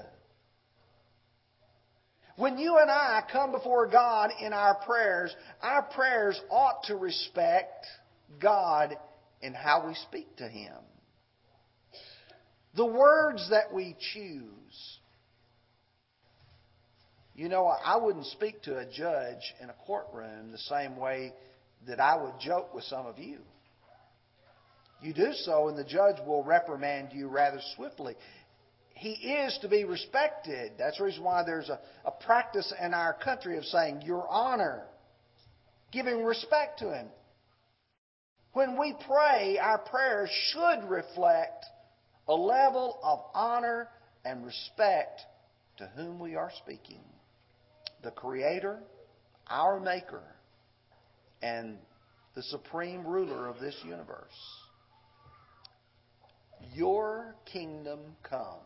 When 2.37 2.59
you 2.59 2.79
and 2.79 2.91
I 2.91 3.23
come 3.33 3.51
before 3.51 3.89
God 3.89 4.31
in 4.41 4.53
our 4.53 4.77
prayers, 4.77 5.35
our 5.61 5.83
prayers 5.83 6.41
ought 6.51 6.85
to 6.85 6.95
respect 6.95 7.87
God 8.41 8.97
in 9.41 9.55
how 9.55 9.87
we 9.87 9.95
speak 9.95 10.37
to 10.37 10.49
Him. 10.49 10.75
The 12.77 12.87
words 12.87 13.49
that 13.51 13.73
we 13.73 13.97
choose 14.15 14.99
you 17.39 17.49
know, 17.49 17.67
I 17.67 17.97
wouldn't 17.97 18.27
speak 18.27 18.63
to 18.63 18.79
a 18.79 18.85
judge 18.85 19.55
in 19.63 19.71
a 19.71 19.75
courtroom 19.87 20.51
the 20.51 20.59
same 20.59 20.97
way 20.97 21.33
that 21.87 22.01
I 22.01 22.21
would 22.21 22.33
joke 22.41 22.75
with 22.75 22.83
some 22.83 23.07
of 23.07 23.17
you. 23.21 23.39
You 25.01 25.15
do 25.15 25.33
so, 25.33 25.69
and 25.69 25.79
the 25.79 25.85
judge 25.85 26.17
will 26.27 26.43
reprimand 26.43 27.11
you 27.13 27.29
rather 27.29 27.61
swiftly. 27.77 28.17
He 28.95 29.11
is 29.11 29.57
to 29.63 29.69
be 29.69 29.85
respected. 29.85 30.73
That's 30.79 30.99
the 30.99 31.05
reason 31.05 31.23
why 31.23 31.45
there's 31.45 31.69
a, 31.69 31.79
a 32.05 32.11
practice 32.11 32.75
in 32.83 32.93
our 32.93 33.15
country 33.15 33.57
of 33.57 33.65
saying, 33.67 34.03
Your 34.03 34.27
Honor, 34.29 34.83
giving 35.93 36.25
respect 36.25 36.81
to 36.81 36.93
him. 36.93 37.07
When 38.53 38.79
we 38.79 38.95
pray, 39.07 39.59
our 39.61 39.79
prayers 39.79 40.31
should 40.53 40.89
reflect 40.89 41.65
a 42.27 42.35
level 42.35 42.99
of 43.03 43.21
honor 43.35 43.89
and 44.25 44.45
respect 44.45 45.21
to 45.79 45.87
whom 45.97 46.19
we 46.19 46.35
are 46.35 46.51
speaking 46.65 47.01
the 48.03 48.11
Creator, 48.13 48.79
our 49.49 49.81
Maker, 49.81 50.23
and 51.43 51.79
the 52.35 52.43
supreme 52.45 53.05
ruler 53.05 53.49
of 53.49 53.59
this 53.59 53.77
universe. 53.85 54.29
Your 56.75 57.35
kingdom 57.53 58.01
come. 58.23 58.61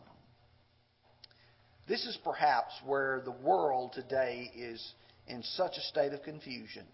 This 1.87 2.05
is 2.05 2.17
perhaps 2.23 2.73
where 2.85 3.21
the 3.25 3.31
world 3.31 3.93
today 3.93 4.51
is 4.55 4.93
in 5.27 5.43
such 5.43 5.77
a 5.77 5.81
state 5.81 6.13
of 6.13 6.23
confusion. 6.23 6.85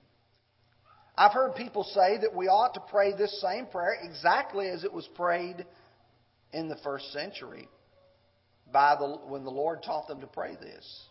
I've 1.19 1.33
heard 1.33 1.55
people 1.55 1.83
say 1.83 2.17
that 2.21 2.33
we 2.33 2.47
ought 2.47 2.75
to 2.75 2.79
pray 2.79 3.11
this 3.11 3.41
same 3.41 3.65
prayer 3.65 3.97
exactly 4.01 4.69
as 4.69 4.85
it 4.85 4.93
was 4.93 5.05
prayed 5.15 5.65
in 6.53 6.69
the 6.69 6.77
first 6.77 7.11
century 7.11 7.67
by 8.71 8.95
the, 8.97 9.17
when 9.27 9.43
the 9.43 9.49
Lord 9.49 9.83
taught 9.83 10.07
them 10.07 10.21
to 10.21 10.27
pray 10.27 10.55
this. 10.61 11.03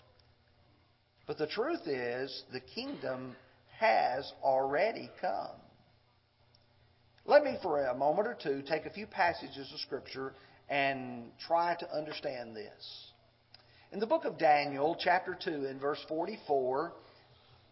But 1.26 1.36
the 1.36 1.46
truth 1.46 1.86
is, 1.86 2.42
the 2.54 2.60
kingdom 2.60 3.36
has 3.78 4.32
already 4.42 5.10
come. 5.20 5.60
Let 7.26 7.44
me, 7.44 7.58
for 7.62 7.84
a 7.84 7.94
moment 7.94 8.28
or 8.28 8.38
two, 8.42 8.62
take 8.66 8.86
a 8.86 8.90
few 8.90 9.06
passages 9.06 9.70
of 9.74 9.80
Scripture 9.80 10.32
and 10.70 11.24
try 11.46 11.76
to 11.80 11.94
understand 11.94 12.56
this. 12.56 13.12
In 13.92 14.00
the 14.00 14.06
book 14.06 14.24
of 14.24 14.38
Daniel, 14.38 14.96
chapter 14.98 15.36
2, 15.38 15.66
in 15.66 15.78
verse 15.78 16.02
44, 16.08 16.94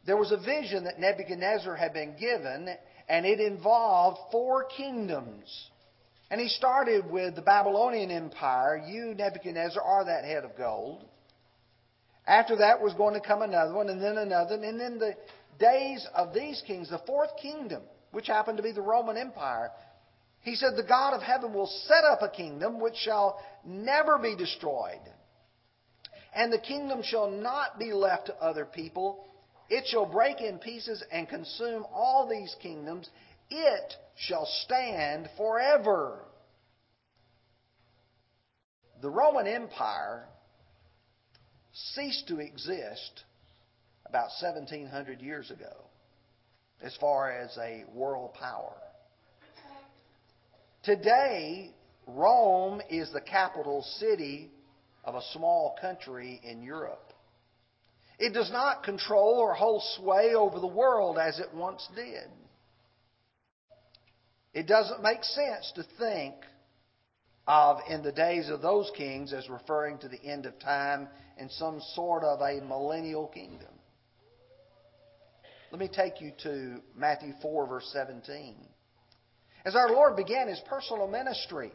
there 0.07 0.17
was 0.17 0.33
a 0.33 0.37
vision 0.37 0.85
that 0.85 1.01
Nebuchadnezzar 1.01 1.75
had 1.75 1.93
been 1.93 2.17
given, 2.17 2.69
and 3.09 3.27
it 3.27 3.41
involved 3.41 4.19
four 4.31 4.65
kingdoms. 4.65 5.71
And 6.31 6.41
he 6.41 6.49
started 6.49 7.11
with 7.11 7.35
the 7.35 7.43
Babylonian 7.43 8.11
Empire. 8.11 8.83
You, 8.87 9.15
Nebuchadnezzar, 9.15 9.83
are 9.83 10.05
that 10.05 10.25
head 10.25 10.45
of 10.45 10.57
gold. 10.57 11.05
After 12.27 12.57
that 12.57 12.81
was 12.81 12.95
going 12.95 13.15
to 13.15 13.21
come 13.21 13.43
another 13.43 13.75
one, 13.75 13.89
and 13.89 14.03
then 14.03 14.19
another, 14.19 14.55
and 14.55 14.81
then 14.81 14.99
the 14.99 15.15
days 15.59 16.07
of 16.15 16.35
these 16.35 16.63
kings, 16.67 16.91
the 16.91 16.99
fourth 17.07 17.31
kingdom, 17.41 17.83
which 18.13 18.27
happened 18.27 18.57
to 18.57 18.63
be 18.63 18.73
the 18.73 18.81
Roman 18.83 19.17
Empire, 19.17 19.71
he 20.41 20.55
said, 20.55 20.77
The 20.77 20.83
God 20.85 21.15
of 21.15 21.23
heaven 21.23 21.53
will 21.53 21.71
set 21.87 22.05
up 22.05 22.23
a 22.23 22.29
kingdom 22.29 22.81
which 22.81 22.97
shall 22.97 23.41
never 23.65 24.19
be 24.19 24.37
destroyed. 24.37 25.01
And 26.35 26.53
the 26.53 26.59
kingdom 26.59 27.03
shall 27.03 27.31
not 27.31 27.79
be 27.79 27.93
left 27.93 28.27
to 28.27 28.35
other 28.37 28.65
people. 28.65 29.27
It 29.69 29.87
shall 29.87 30.07
break 30.07 30.41
in 30.41 30.59
pieces 30.59 31.03
and 31.11 31.29
consume 31.29 31.85
all 31.93 32.29
these 32.29 32.55
kingdoms. 32.63 33.09
It 33.51 33.95
shall 34.17 34.47
stand 34.65 35.29
forever. 35.37 36.21
The 39.03 39.11
Roman 39.11 39.47
Empire 39.47 40.27
ceased 41.95 42.29
to 42.29 42.39
exist 42.39 43.25
about 44.07 44.31
1700 44.41 45.21
years 45.21 45.51
ago 45.51 45.75
as 46.83 46.97
far 46.97 47.31
as 47.31 47.57
a 47.59 47.85
world 47.93 48.35
power. 48.35 48.75
Today, 50.83 51.73
Rome 52.07 52.81
is 52.89 53.13
the 53.13 53.21
capital 53.21 53.83
city 53.99 54.51
of 55.05 55.17
a 55.17 55.23
small 55.33 55.77
country 55.81 56.41
in 56.45 56.63
Europe. 56.63 57.06
It 58.19 58.33
does 58.33 58.51
not 58.51 58.83
control 58.83 59.39
or 59.39 59.55
hold 59.55 59.83
sway 59.97 60.35
over 60.35 60.59
the 60.59 60.67
world 60.67 61.19
as 61.19 61.39
it 61.39 61.53
once 61.55 61.87
did. 61.95 62.29
It 64.55 64.67
doesn't 64.67 65.03
make 65.03 65.23
sense 65.23 65.71
to 65.75 65.85
think 65.99 66.35
of 67.47 67.79
in 67.89 68.03
the 68.03 68.13
days 68.13 68.49
of 68.49 68.63
those 68.63 68.91
kings 68.97 69.33
as 69.33 69.49
referring 69.51 69.99
to 69.99 70.09
the 70.09 70.23
end 70.25 70.47
of 70.47 70.59
time 70.59 71.09
and 71.37 71.51
some 71.53 71.81
sort 71.95 72.25
of 72.25 72.41
a 72.41 72.65
millennial 72.67 73.27
kingdom. 73.29 73.69
Let 75.71 75.81
me 75.81 75.89
take 75.95 76.21
you 76.21 76.33
to 76.45 76.81
Matthew 76.97 77.35
4, 77.43 77.67
verse 77.67 77.91
17. 77.93 78.57
As 79.67 79.77
our 79.77 79.91
Lord 79.91 80.17
began 80.17 80.49
his 80.49 80.61
personal 80.69 81.07
ministry, 81.07 81.73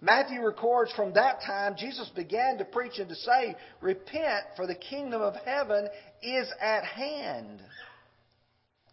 Matthew 0.00 0.42
records 0.42 0.92
from 0.92 1.14
that 1.14 1.40
time 1.44 1.74
Jesus 1.76 2.08
began 2.14 2.58
to 2.58 2.64
preach 2.64 2.98
and 2.98 3.08
to 3.08 3.16
say, 3.16 3.56
Repent, 3.80 4.44
for 4.56 4.66
the 4.66 4.74
kingdom 4.74 5.20
of 5.20 5.34
heaven 5.44 5.88
is 6.22 6.48
at 6.60 6.84
hand. 6.84 7.60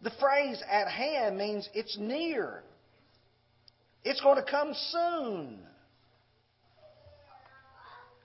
The 0.02 0.10
phrase 0.20 0.62
at 0.68 0.88
hand 0.88 1.38
means 1.38 1.68
it's 1.74 1.96
near. 1.98 2.62
It's 4.04 4.20
going 4.20 4.36
to 4.36 4.50
come 4.50 4.72
soon. 4.90 5.58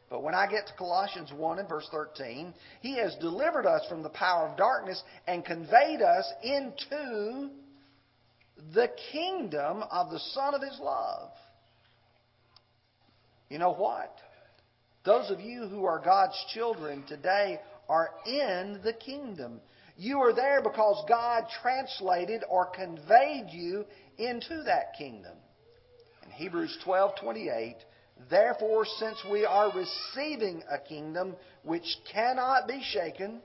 But 0.10 0.24
when 0.24 0.36
I 0.36 0.46
get 0.46 0.68
to 0.68 0.74
Colossians 0.74 1.32
1 1.32 1.60
and 1.60 1.70
verse 1.70 1.88
13, 1.90 2.54
He 2.82 2.98
has 2.98 3.16
delivered 3.22 3.66
us 3.66 3.86
from 3.88 4.04
the 4.04 4.10
power 4.10 4.48
of 4.48 4.58
darkness 4.58 5.02
and 5.26 5.46
conveyed 5.46 6.02
us 6.02 6.30
into 6.44 7.50
the 8.74 8.90
kingdom 9.14 9.84
of 9.90 10.12
the 10.12 10.20
Son 10.20 10.54
of 10.54 10.62
His 10.62 10.78
love. 10.82 11.32
You 13.52 13.58
know 13.58 13.74
what? 13.74 14.16
Those 15.04 15.30
of 15.30 15.42
you 15.42 15.68
who 15.68 15.84
are 15.84 16.00
God's 16.00 16.42
children 16.54 17.04
today 17.06 17.60
are 17.90 18.12
in 18.26 18.80
the 18.82 18.94
kingdom. 18.94 19.60
You 19.98 20.20
are 20.20 20.34
there 20.34 20.62
because 20.64 21.04
God 21.10 21.44
translated 21.62 22.46
or 22.50 22.68
conveyed 22.68 23.48
you 23.50 23.84
into 24.18 24.64
that 24.68 24.94
kingdom. 24.98 25.34
In 26.24 26.32
Hebrews 26.32 26.78
12:28, 26.86 27.76
therefore 28.30 28.86
since 28.86 29.22
we 29.30 29.46
are 29.46 29.70
receiving 29.74 30.64
a 30.72 30.78
kingdom 30.78 31.36
which 31.64 31.98
cannot 32.10 32.70
be 32.70 32.82
shaken, 32.82 33.42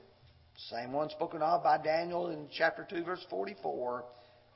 same 0.69 0.93
one 0.93 1.09
spoken 1.09 1.41
of 1.41 1.63
by 1.63 1.79
Daniel 1.79 2.29
in 2.29 2.47
chapter 2.49 2.87
2 2.89 3.03
verse 3.03 3.25
44, 3.29 4.05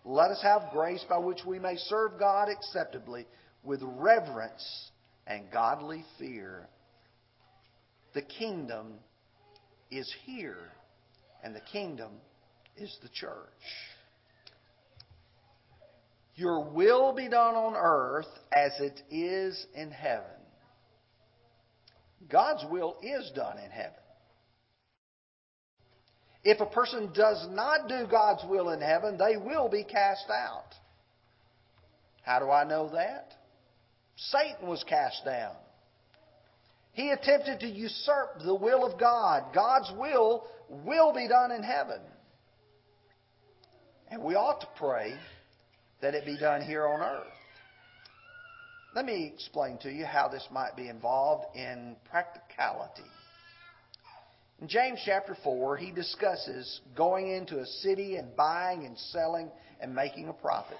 let 0.05 0.31
us 0.31 0.41
have 0.43 0.71
grace 0.71 1.03
by 1.09 1.17
which 1.17 1.43
we 1.45 1.59
may 1.59 1.75
serve 1.75 2.17
God 2.17 2.47
acceptably 2.47 3.27
with 3.63 3.81
reverence 3.83 4.90
and 5.27 5.51
godly 5.51 6.03
fear. 6.19 6.67
The 8.13 8.21
kingdom 8.21 8.93
is 9.89 10.13
here, 10.25 10.71
and 11.43 11.55
the 11.55 11.61
kingdom 11.71 12.11
is 12.77 12.97
the 13.01 13.09
church. 13.09 13.47
Your 16.35 16.63
will 16.71 17.13
be 17.13 17.29
done 17.29 17.55
on 17.55 17.75
earth 17.75 18.27
as 18.51 18.71
it 18.79 19.01
is 19.09 19.65
in 19.75 19.91
heaven. 19.91 20.25
God's 22.29 22.63
will 22.69 22.97
is 23.01 23.31
done 23.35 23.57
in 23.57 23.69
heaven. 23.69 23.93
If 26.43 26.59
a 26.59 26.65
person 26.65 27.11
does 27.13 27.47
not 27.51 27.87
do 27.87 28.07
God's 28.09 28.43
will 28.49 28.69
in 28.69 28.81
heaven, 28.81 29.17
they 29.17 29.37
will 29.37 29.69
be 29.69 29.83
cast 29.83 30.25
out. 30.29 30.73
How 32.23 32.39
do 32.39 32.49
I 32.49 32.63
know 32.63 32.89
that? 32.93 33.33
Satan 34.29 34.67
was 34.67 34.83
cast 34.83 35.25
down. 35.25 35.55
He 36.93 37.09
attempted 37.09 37.61
to 37.61 37.67
usurp 37.67 38.41
the 38.43 38.53
will 38.53 38.85
of 38.85 38.99
God. 38.99 39.53
God's 39.53 39.91
will 39.97 40.45
will 40.69 41.13
be 41.13 41.27
done 41.27 41.51
in 41.51 41.63
heaven. 41.63 41.99
And 44.09 44.21
we 44.23 44.35
ought 44.35 44.59
to 44.61 44.67
pray 44.77 45.13
that 46.01 46.13
it 46.13 46.25
be 46.25 46.37
done 46.37 46.61
here 46.61 46.85
on 46.85 47.01
earth. 47.01 47.27
Let 48.93 49.05
me 49.05 49.31
explain 49.33 49.77
to 49.83 49.91
you 49.91 50.05
how 50.05 50.27
this 50.27 50.45
might 50.51 50.75
be 50.75 50.89
involved 50.89 51.55
in 51.55 51.95
practicality. 52.09 53.09
In 54.59 54.67
James 54.67 54.99
chapter 55.05 55.35
4, 55.43 55.77
he 55.77 55.91
discusses 55.91 56.81
going 56.95 57.31
into 57.31 57.59
a 57.59 57.65
city 57.65 58.17
and 58.17 58.35
buying 58.35 58.85
and 58.85 58.97
selling 58.97 59.49
and 59.79 59.95
making 59.95 60.27
a 60.27 60.33
profit. 60.33 60.77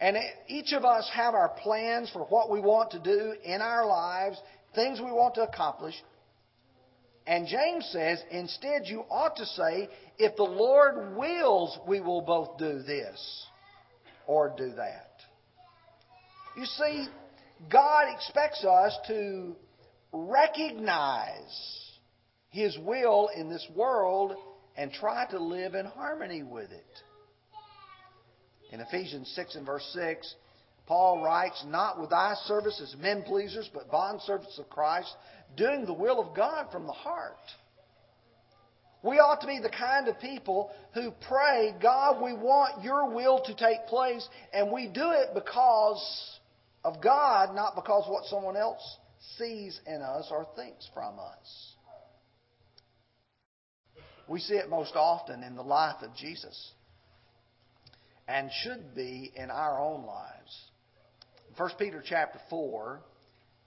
And 0.00 0.16
each 0.46 0.72
of 0.72 0.84
us 0.84 1.10
have 1.12 1.34
our 1.34 1.48
plans 1.48 2.10
for 2.10 2.24
what 2.26 2.50
we 2.50 2.60
want 2.60 2.92
to 2.92 3.00
do 3.00 3.34
in 3.44 3.60
our 3.60 3.86
lives, 3.86 4.40
things 4.74 5.00
we 5.00 5.10
want 5.10 5.34
to 5.34 5.42
accomplish. 5.42 5.94
And 7.26 7.46
James 7.46 7.86
says, 7.92 8.22
instead, 8.30 8.82
you 8.86 9.04
ought 9.10 9.36
to 9.36 9.44
say, 9.44 9.88
if 10.18 10.36
the 10.36 10.44
Lord 10.44 11.16
wills, 11.16 11.78
we 11.86 12.00
will 12.00 12.22
both 12.22 12.58
do 12.58 12.82
this 12.82 13.46
or 14.26 14.54
do 14.56 14.72
that. 14.76 15.10
You 16.56 16.64
see, 16.64 17.06
God 17.70 18.06
expects 18.14 18.64
us 18.64 18.96
to 19.08 19.56
recognize 20.12 21.90
His 22.50 22.78
will 22.78 23.30
in 23.36 23.50
this 23.50 23.66
world 23.74 24.34
and 24.76 24.92
try 24.92 25.26
to 25.30 25.38
live 25.38 25.74
in 25.74 25.86
harmony 25.86 26.44
with 26.44 26.70
it. 26.70 26.86
In 28.70 28.80
Ephesians 28.80 29.32
6 29.34 29.56
and 29.56 29.66
verse 29.66 29.88
6, 29.94 30.34
Paul 30.86 31.22
writes, 31.22 31.64
Not 31.66 32.00
with 32.00 32.12
eye 32.12 32.34
service 32.44 32.80
as 32.82 32.98
men 33.00 33.22
pleasers, 33.22 33.68
but 33.72 33.90
bond 33.90 34.20
servants 34.22 34.58
of 34.58 34.68
Christ, 34.68 35.14
doing 35.56 35.84
the 35.84 35.92
will 35.92 36.20
of 36.20 36.34
God 36.36 36.70
from 36.70 36.86
the 36.86 36.92
heart. 36.92 37.36
We 39.02 39.18
ought 39.18 39.40
to 39.42 39.46
be 39.46 39.60
the 39.60 39.70
kind 39.70 40.08
of 40.08 40.18
people 40.18 40.70
who 40.92 41.12
pray, 41.28 41.72
God, 41.80 42.22
we 42.22 42.32
want 42.32 42.82
your 42.82 43.14
will 43.14 43.40
to 43.44 43.54
take 43.54 43.86
place, 43.86 44.26
and 44.52 44.72
we 44.72 44.88
do 44.88 45.12
it 45.12 45.28
because 45.34 46.38
of 46.84 47.00
God, 47.02 47.54
not 47.54 47.74
because 47.74 48.08
what 48.08 48.24
someone 48.24 48.56
else 48.56 48.82
sees 49.36 49.80
in 49.86 50.02
us 50.02 50.28
or 50.30 50.46
thinks 50.56 50.88
from 50.92 51.18
us. 51.18 51.74
We 54.26 54.40
see 54.40 54.54
it 54.54 54.68
most 54.68 54.94
often 54.94 55.42
in 55.42 55.54
the 55.54 55.62
life 55.62 56.02
of 56.02 56.14
Jesus 56.14 56.72
and 58.28 58.50
should 58.62 58.94
be 58.94 59.32
in 59.34 59.50
our 59.50 59.80
own 59.80 60.04
lives. 60.04 60.70
1 61.56 61.70
Peter 61.78 62.04
chapter 62.06 62.38
4, 62.50 63.00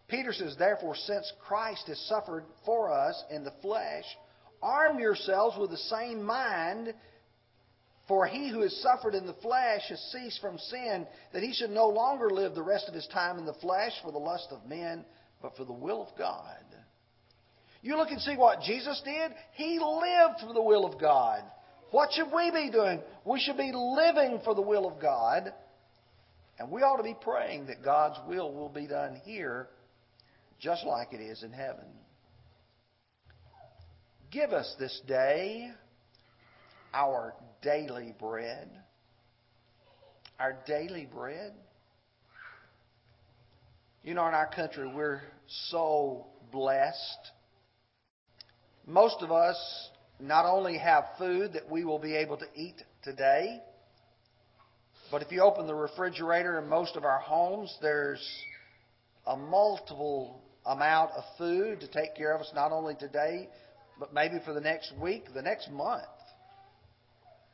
Peter 0.08 0.32
says, 0.32 0.56
Therefore, 0.58 0.95
since 0.95 1.32
Christ 1.45 1.88
has 1.88 2.00
suffered 2.08 2.45
for 2.65 2.91
us 2.91 3.21
in 3.32 3.43
the 3.43 3.54
flesh, 3.62 4.06
arm 4.62 5.00
yourselves 5.00 5.58
with 5.58 5.71
the 5.71 5.78
same 5.78 6.24
mind. 6.24 6.93
For 8.08 8.26
he 8.26 8.50
who 8.50 8.62
has 8.62 8.76
suffered 8.82 9.15
in 9.15 9.26
the 9.26 9.34
flesh 9.36 9.84
has 9.89 10.00
ceased 10.12 10.41
from 10.41 10.58
sin, 10.58 11.08
that 11.34 11.43
he 11.43 11.54
should 11.54 11.69
no 11.69 11.88
longer 11.88 12.30
live 12.30 12.56
the 12.56 12.63
rest 12.63 12.88
of 12.88 12.93
his 12.93 13.08
time 13.08 13.38
in 13.38 13.45
the 13.45 13.54
flesh 13.56 13.93
for 14.04 14.12
the 14.12 14.17
lust 14.17 14.47
of 14.52 14.65
men, 14.67 15.06
but 15.41 15.56
for 15.56 15.63
the 15.63 15.74
will 15.74 16.02
of 16.02 16.17
God. 16.17 16.58
You 17.82 17.97
look 17.97 18.12
and 18.12 18.21
see 18.21 18.36
what 18.36 18.62
Jesus 18.62 19.02
did. 19.04 19.32
He 19.54 19.80
lived 19.80 20.41
for 20.45 20.54
the 20.54 20.62
will 20.62 20.86
of 20.86 21.00
God. 21.00 21.41
What 21.92 22.14
should 22.14 22.32
we 22.34 22.52
be 22.52 22.72
doing? 22.72 23.02
We 23.26 23.40
should 23.40 23.58
be 23.58 23.72
living 23.74 24.40
for 24.44 24.56
the 24.56 24.62
will 24.62 24.88
of 24.88 25.00
God. 25.00 25.54
And 26.58 26.72
we 26.72 26.82
ought 26.82 26.98
to 26.98 27.04
be 27.04 27.16
praying 27.20 27.68
that 27.68 27.84
God's 27.84 28.18
will 28.28 28.54
will 28.54 28.70
be 28.70 28.88
done 28.88 29.22
here 29.26 29.68
just 30.60 30.86
like 30.86 31.12
it 31.12 31.20
is 31.20 31.44
in 31.44 31.52
heaven. 31.52 31.86
Give 34.32 34.52
us 34.52 34.74
this 34.80 35.02
day 35.08 35.70
our 36.94 37.34
daily 37.62 38.16
bread. 38.20 38.70
Our 40.40 40.58
daily 40.66 41.08
bread. 41.12 41.54
You 44.04 44.14
know, 44.14 44.28
in 44.28 44.34
our 44.34 44.48
country, 44.48 44.88
we're 44.88 45.22
so 45.70 46.28
blessed. 46.52 47.32
Most 48.88 49.18
of 49.22 49.32
us 49.32 49.58
not 50.22 50.46
only 50.46 50.78
have 50.78 51.06
food 51.18 51.54
that 51.54 51.70
we 51.70 51.84
will 51.84 52.00
be 52.00 52.16
able 52.16 52.38
to 52.38 52.46
eat 52.56 52.82
today, 53.04 53.60
but 55.12 55.22
if 55.22 55.32
you 55.32 55.42
open 55.42 55.68
the 55.68 55.76
refrigerator 55.76 56.60
in 56.60 56.70
most 56.70 56.96
of 56.96 57.04
our 57.04 57.20
homes, 57.20 57.76
there's 57.82 58.26
a 59.28 59.36
multiple 59.36 60.42
amount 60.66 61.12
of 61.12 61.24
food 61.38 61.82
to 61.82 61.88
take 61.88 62.16
care 62.16 62.34
of 62.34 62.42
us 62.42 62.52
not 62.56 62.72
only 62.72 62.96
today, 62.96 63.50
but 64.00 64.14
maybe 64.14 64.36
for 64.46 64.54
the 64.54 64.62
next 64.62 64.94
week, 65.02 65.26
the 65.34 65.42
next 65.42 65.70
month. 65.70 66.04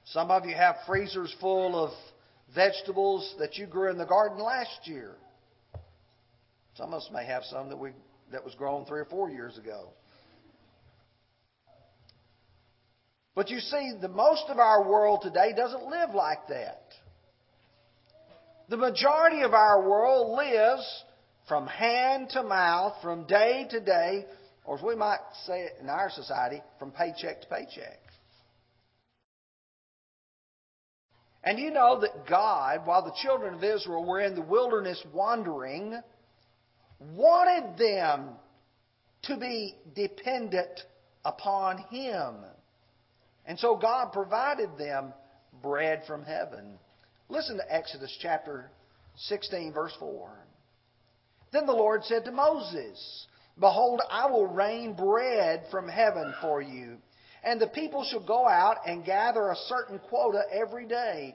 Some 0.06 0.32
of 0.32 0.46
you 0.46 0.56
have 0.56 0.76
freezers 0.86 1.36
full 1.42 1.84
of 1.84 1.92
vegetables 2.54 3.36
that 3.40 3.58
you 3.58 3.66
grew 3.66 3.90
in 3.90 3.98
the 3.98 4.06
garden 4.06 4.40
last 4.40 4.86
year. 4.86 5.16
Some 6.76 6.94
of 6.94 7.02
us 7.02 7.10
may 7.12 7.26
have 7.26 7.44
some 7.44 7.70
that 7.70 7.78
we 7.78 7.92
that 8.32 8.44
was 8.44 8.54
grown 8.56 8.86
three 8.86 9.00
or 9.00 9.06
four 9.06 9.30
years 9.30 9.58
ago. 9.58 9.90
But 13.38 13.52
you 13.52 13.60
see, 13.60 13.94
the 14.02 14.08
most 14.08 14.46
of 14.50 14.58
our 14.58 14.90
world 14.90 15.20
today 15.22 15.54
doesn't 15.56 15.86
live 15.86 16.16
like 16.16 16.48
that. 16.48 16.82
The 18.68 18.78
majority 18.78 19.42
of 19.42 19.54
our 19.54 19.88
world 19.88 20.36
lives 20.36 21.04
from 21.48 21.68
hand 21.68 22.32
to 22.32 22.42
mouth, 22.42 22.96
from 23.04 23.28
day 23.28 23.68
to 23.70 23.80
day, 23.80 24.26
or 24.66 24.80
as 24.80 24.84
we 24.84 24.96
might 24.96 25.20
say 25.46 25.66
it 25.66 25.74
in 25.80 25.88
our 25.88 26.10
society, 26.10 26.64
from 26.80 26.90
paycheck 26.90 27.42
to 27.42 27.48
paycheck. 27.48 28.00
And 31.44 31.60
you 31.60 31.70
know 31.70 32.02
that 32.02 32.26
God, 32.28 32.88
while 32.88 33.06
the 33.06 33.14
children 33.22 33.54
of 33.54 33.64
Israel 33.64 34.04
were 34.04 34.20
in 34.20 34.34
the 34.34 34.42
wilderness 34.42 35.00
wandering, 35.14 36.02
wanted 37.14 37.78
them 37.78 38.30
to 39.26 39.38
be 39.38 39.76
dependent 39.94 40.82
upon 41.24 41.78
Him. 41.92 42.34
And 43.48 43.58
so 43.58 43.78
God 43.78 44.12
provided 44.12 44.78
them 44.78 45.14
bread 45.62 46.04
from 46.06 46.24
heaven. 46.24 46.78
Listen 47.30 47.58
to 47.58 47.74
Exodus 47.74 48.16
chapter 48.22 48.70
16, 49.16 49.74
verse 49.74 49.94
4. 50.00 50.30
Then 51.52 51.66
the 51.66 51.72
Lord 51.72 52.04
said 52.04 52.26
to 52.26 52.32
Moses, 52.32 53.26
Behold, 53.60 54.02
I 54.12 54.30
will 54.30 54.48
rain 54.48 54.94
bread 54.94 55.64
from 55.72 55.88
heaven 55.88 56.34
for 56.42 56.62
you, 56.62 56.98
and 57.44 57.60
the 57.60 57.68
people 57.68 58.04
shall 58.04 58.26
go 58.26 58.48
out 58.48 58.78
and 58.86 59.06
gather 59.06 59.50
a 59.50 59.56
certain 59.68 60.00
quota 60.10 60.42
every 60.52 60.86
day, 60.86 61.34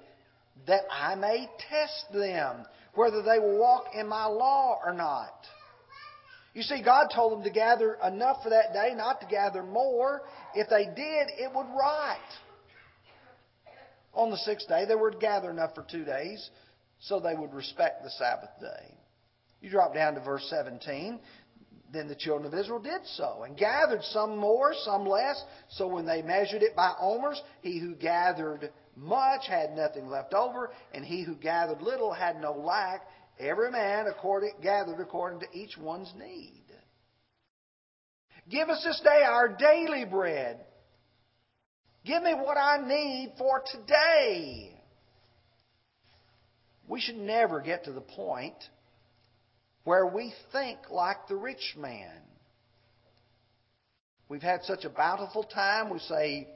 that 0.66 0.82
I 0.90 1.14
may 1.14 1.48
test 1.70 2.12
them 2.12 2.64
whether 2.94 3.22
they 3.22 3.38
will 3.38 3.58
walk 3.58 3.86
in 3.94 4.06
my 4.06 4.26
law 4.26 4.78
or 4.84 4.92
not. 4.92 5.34
You 6.54 6.62
see, 6.62 6.82
God 6.82 7.08
told 7.14 7.32
them 7.32 7.44
to 7.44 7.50
gather 7.50 7.96
enough 8.04 8.42
for 8.42 8.50
that 8.50 8.72
day, 8.72 8.94
not 8.94 9.20
to 9.20 9.26
gather 9.26 9.62
more. 9.62 10.22
If 10.54 10.68
they 10.68 10.84
did, 10.84 11.28
it 11.38 11.50
would 11.54 11.66
rot. 11.66 12.18
On 14.14 14.30
the 14.30 14.36
sixth 14.36 14.68
day, 14.68 14.84
they 14.86 14.94
were 14.94 15.10
to 15.10 15.18
gather 15.18 15.50
enough 15.50 15.74
for 15.74 15.86
two 15.90 16.04
days, 16.04 16.50
so 17.00 17.18
they 17.18 17.34
would 17.34 17.54
respect 17.54 18.04
the 18.04 18.10
Sabbath 18.10 18.50
day. 18.60 18.94
You 19.62 19.70
drop 19.70 19.94
down 19.94 20.14
to 20.14 20.20
verse 20.20 20.46
17. 20.50 21.20
Then 21.92 22.08
the 22.08 22.14
children 22.14 22.52
of 22.52 22.58
Israel 22.58 22.80
did 22.80 23.00
so, 23.16 23.44
and 23.44 23.56
gathered 23.56 24.02
some 24.02 24.36
more, 24.36 24.72
some 24.84 25.06
less. 25.06 25.42
So 25.70 25.86
when 25.86 26.06
they 26.06 26.22
measured 26.22 26.62
it 26.62 26.76
by 26.76 26.92
omers, 27.00 27.40
he 27.60 27.78
who 27.78 27.94
gathered 27.94 28.70
much 28.96 29.46
had 29.46 29.74
nothing 29.74 30.08
left 30.08 30.34
over, 30.34 30.70
and 30.92 31.04
he 31.04 31.22
who 31.22 31.34
gathered 31.34 31.80
little 31.80 32.12
had 32.12 32.40
no 32.40 32.52
lack. 32.52 33.02
Every 33.38 33.70
man 33.70 34.06
according, 34.06 34.52
gathered 34.62 35.00
according 35.00 35.40
to 35.40 35.46
each 35.52 35.76
one's 35.76 36.12
need. 36.18 36.62
Give 38.48 38.68
us 38.68 38.82
this 38.84 39.00
day 39.00 39.22
our 39.24 39.48
daily 39.48 40.04
bread. 40.04 40.60
Give 42.04 42.22
me 42.22 42.34
what 42.34 42.56
I 42.56 42.78
need 42.86 43.34
for 43.38 43.62
today. 43.72 44.72
We 46.88 47.00
should 47.00 47.16
never 47.16 47.60
get 47.60 47.84
to 47.84 47.92
the 47.92 48.00
point 48.00 48.56
where 49.84 50.06
we 50.06 50.34
think 50.52 50.78
like 50.90 51.28
the 51.28 51.36
rich 51.36 51.74
man. 51.78 52.10
We've 54.28 54.42
had 54.42 54.64
such 54.64 54.84
a 54.84 54.90
bountiful 54.90 55.44
time. 55.44 55.90
We 55.90 55.98
say, 56.00 56.48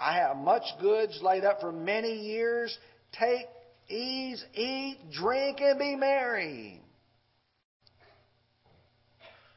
I 0.00 0.14
have 0.14 0.36
much 0.36 0.64
goods 0.80 1.20
laid 1.22 1.44
up 1.44 1.60
for 1.60 1.72
many 1.72 2.26
years. 2.26 2.76
Take 3.18 3.46
ease, 3.88 4.44
eat, 4.54 4.98
drink, 5.12 5.58
and 5.60 5.78
be 5.78 5.96
merry. 5.96 6.80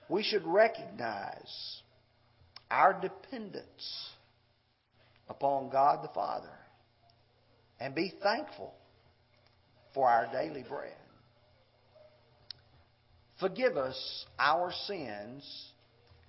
We 0.10 0.24
should 0.24 0.46
recognize 0.46 1.82
our 2.70 3.00
dependence 3.00 4.10
upon 5.30 5.70
God 5.70 6.04
the 6.04 6.14
Father 6.14 6.50
and 7.80 7.96
be 7.96 8.14
thankful 8.22 8.74
for 9.94 10.10
our 10.10 10.32
daily 10.32 10.64
bread. 10.68 10.96
Forgive 13.40 13.76
us 13.76 14.26
our 14.38 14.72
sins 14.86 15.72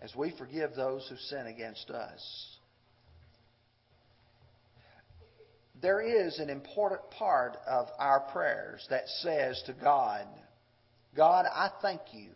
as 0.00 0.14
we 0.16 0.32
forgive 0.38 0.74
those 0.74 1.06
who 1.08 1.16
sin 1.16 1.46
against 1.46 1.90
us. 1.90 2.51
There 5.82 6.00
is 6.00 6.38
an 6.38 6.48
important 6.48 7.00
part 7.10 7.56
of 7.66 7.88
our 7.98 8.20
prayers 8.20 8.86
that 8.88 9.08
says 9.20 9.60
to 9.66 9.72
God, 9.72 10.26
God, 11.16 11.44
I 11.44 11.70
thank 11.82 12.00
you 12.12 12.30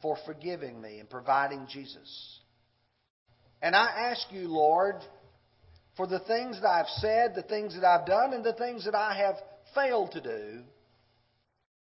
for 0.00 0.16
forgiving 0.24 0.80
me 0.80 1.00
and 1.00 1.10
providing 1.10 1.66
Jesus. 1.68 2.38
And 3.60 3.74
I 3.74 4.10
ask 4.10 4.26
you, 4.30 4.48
Lord, 4.48 4.96
for 5.96 6.06
the 6.06 6.20
things 6.20 6.60
that 6.60 6.68
I've 6.68 6.88
said, 6.98 7.34
the 7.34 7.42
things 7.42 7.74
that 7.74 7.84
I've 7.84 8.06
done, 8.06 8.32
and 8.32 8.44
the 8.44 8.54
things 8.54 8.84
that 8.84 8.94
I 8.94 9.16
have 9.16 9.36
failed 9.74 10.12
to 10.12 10.20
do, 10.20 10.60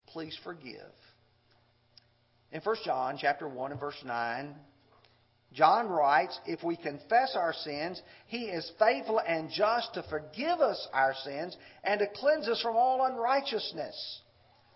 please 0.07 0.37
forgive. 0.43 0.75
In 2.51 2.61
1 2.61 2.75
John 2.83 3.17
chapter 3.19 3.47
1 3.47 3.71
and 3.71 3.79
verse 3.79 4.01
9, 4.03 4.55
John 5.53 5.89
writes, 5.89 6.39
If 6.45 6.63
we 6.63 6.77
confess 6.77 7.35
our 7.35 7.53
sins, 7.53 8.01
he 8.27 8.43
is 8.43 8.71
faithful 8.79 9.19
and 9.19 9.49
just 9.49 9.93
to 9.95 10.03
forgive 10.09 10.59
us 10.59 10.87
our 10.93 11.13
sins 11.23 11.57
and 11.83 11.99
to 11.99 12.07
cleanse 12.15 12.47
us 12.47 12.61
from 12.61 12.77
all 12.77 13.05
unrighteousness. 13.05 14.21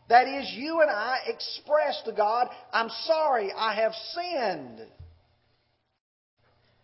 That 0.09 0.27
is, 0.27 0.51
you 0.53 0.81
and 0.81 0.91
I 0.91 1.19
express 1.27 2.01
to 2.05 2.11
God, 2.11 2.49
I'm 2.71 2.89
sorry, 3.05 3.51
I 3.55 3.75
have 3.75 3.93
sinned. 4.13 4.81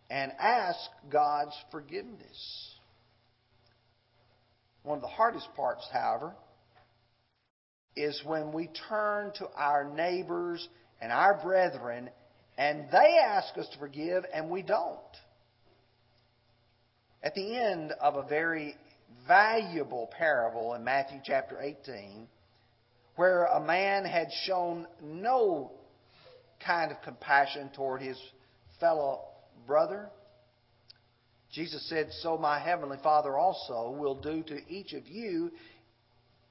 And 0.10 0.32
ask 0.39 0.80
God's 1.10 1.56
forgiveness. 1.71 2.75
One 4.84 4.97
of 4.97 5.01
the 5.01 5.08
hardest 5.08 5.47
parts, 5.56 5.88
however, 5.93 6.34
is 7.95 8.21
when 8.25 8.51
we 8.51 8.69
turn 8.89 9.32
to 9.36 9.47
our 9.56 9.86
neighbors 9.86 10.67
and 11.01 11.12
our 11.12 11.39
brethren, 11.41 12.10
and 12.62 12.86
they 12.91 13.17
ask 13.17 13.58
us 13.58 13.67
to 13.69 13.80
forgive, 13.80 14.24
and 14.32 14.47
we 14.47 14.62
don't. 14.62 15.00
At 17.24 17.34
the 17.34 17.58
end 17.58 17.91
of 18.00 18.13
a 18.13 18.21
very 18.21 18.76
valuable 19.28 20.08
parable 20.15 20.76
in 20.76 20.84
Matthew 20.84 21.21
chapter 21.24 21.60
18, 21.60 22.28
where 23.15 23.45
a 23.45 23.60
man 23.60 24.06
had 24.06 24.28
shown 24.45 24.86
no 25.02 25.71
kind 26.63 26.91
of 26.91 27.02
compassion 27.02 27.71
toward 27.76 28.00
his 28.00 28.21
fellow 28.80 29.21
brother, 29.65 30.12
Jesus 31.52 31.89
said, 31.89 32.10
So 32.21 32.38
my 32.38 32.60
heavenly 32.60 33.00
Father 33.02 33.39
also 33.39 33.89
will 33.89 34.21
do 34.21 34.43
to 34.43 34.60
each 34.69 34.93
of 34.93 35.08
you 35.08 35.50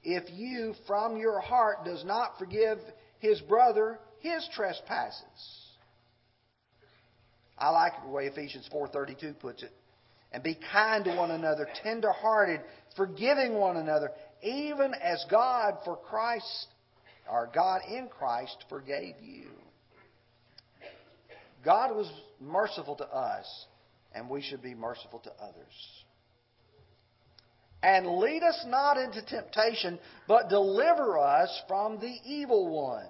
if 0.03 0.29
you 0.33 0.73
from 0.87 1.15
your 1.15 1.39
heart 1.39 1.85
does 1.85 2.03
not 2.03 2.37
forgive 2.37 2.79
his 3.19 3.39
brother 3.39 3.97
his 4.19 4.45
trespasses. 4.53 5.60
I 7.61 7.69
like 7.69 7.93
the 8.03 8.09
way 8.09 8.25
Ephesians 8.25 8.67
4:32 8.73 9.39
puts 9.39 9.61
it. 9.61 9.71
And 10.33 10.41
be 10.41 10.55
kind 10.71 11.05
to 11.05 11.15
one 11.15 11.29
another, 11.29 11.67
tender-hearted, 11.83 12.61
forgiving 12.95 13.53
one 13.53 13.77
another, 13.77 14.11
even 14.41 14.93
as 14.93 15.23
God 15.29 15.77
for 15.83 15.97
Christ 15.97 16.67
or 17.29 17.49
God 17.53 17.81
in 17.87 18.07
Christ 18.07 18.65
forgave 18.67 19.15
you. 19.21 19.49
God 21.63 21.95
was 21.95 22.11
merciful 22.39 22.95
to 22.95 23.05
us, 23.05 23.65
and 24.15 24.29
we 24.29 24.41
should 24.41 24.63
be 24.63 24.73
merciful 24.73 25.19
to 25.19 25.31
others. 25.39 26.03
And 27.83 28.17
lead 28.17 28.41
us 28.41 28.63
not 28.67 28.97
into 28.97 29.21
temptation, 29.21 29.99
but 30.27 30.49
deliver 30.49 31.19
us 31.19 31.61
from 31.67 31.99
the 31.99 32.15
evil 32.25 32.69
one. 32.69 33.07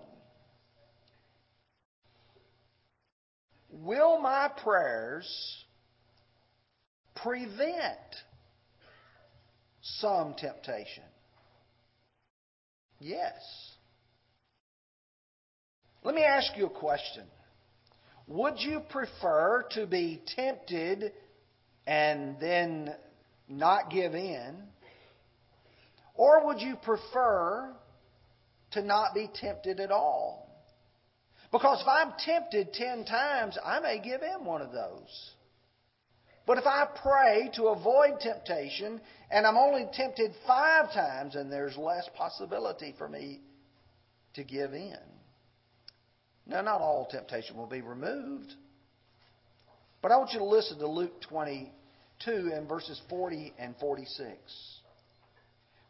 Will 3.83 4.19
my 4.19 4.49
prayers 4.63 5.27
prevent 7.15 7.97
some 9.81 10.35
temptation? 10.37 11.03
Yes. 12.99 13.33
Let 16.03 16.13
me 16.13 16.23
ask 16.23 16.55
you 16.55 16.67
a 16.67 16.69
question. 16.69 17.23
Would 18.27 18.59
you 18.59 18.81
prefer 18.89 19.65
to 19.71 19.87
be 19.87 20.21
tempted 20.35 21.13
and 21.87 22.39
then 22.39 22.93
not 23.49 23.89
give 23.89 24.13
in? 24.13 24.57
Or 26.13 26.45
would 26.45 26.61
you 26.61 26.75
prefer 26.75 27.73
to 28.71 28.81
not 28.83 29.15
be 29.15 29.27
tempted 29.33 29.79
at 29.79 29.89
all? 29.89 30.40
Because 31.51 31.81
if 31.81 31.87
I'm 31.87 32.13
tempted 32.17 32.73
ten 32.73 33.05
times, 33.05 33.57
I 33.63 33.79
may 33.79 33.99
give 33.99 34.21
in 34.21 34.45
one 34.45 34.61
of 34.61 34.71
those. 34.71 35.31
But 36.47 36.57
if 36.57 36.65
I 36.65 36.87
pray 37.01 37.51
to 37.55 37.67
avoid 37.67 38.19
temptation 38.19 38.99
and 39.29 39.45
I'm 39.45 39.57
only 39.57 39.85
tempted 39.93 40.31
five 40.47 40.91
times, 40.93 41.35
and 41.35 41.51
there's 41.51 41.77
less 41.77 42.09
possibility 42.15 42.95
for 42.97 43.07
me 43.07 43.41
to 44.33 44.43
give 44.43 44.73
in. 44.73 44.97
Now, 46.47 46.61
not 46.61 46.81
all 46.81 47.07
temptation 47.09 47.55
will 47.55 47.67
be 47.67 47.81
removed. 47.81 48.53
But 50.01 50.11
I 50.11 50.17
want 50.17 50.31
you 50.31 50.39
to 50.39 50.45
listen 50.45 50.79
to 50.79 50.87
Luke 50.87 51.21
22 51.29 52.51
and 52.53 52.67
verses 52.67 52.99
40 53.09 53.53
and 53.59 53.75
46. 53.79 54.35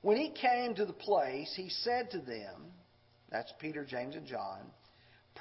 When 0.02 0.17
he 0.17 0.32
came 0.32 0.76
to 0.76 0.86
the 0.86 0.93
place, 0.93 1.54
he 1.56 1.69
said 1.69 2.12
to 2.12 2.17
them, 2.17 2.74
that's 3.30 3.54
Peter, 3.60 3.86
James, 3.86 4.15
and 4.15 4.26
John, 4.26 4.60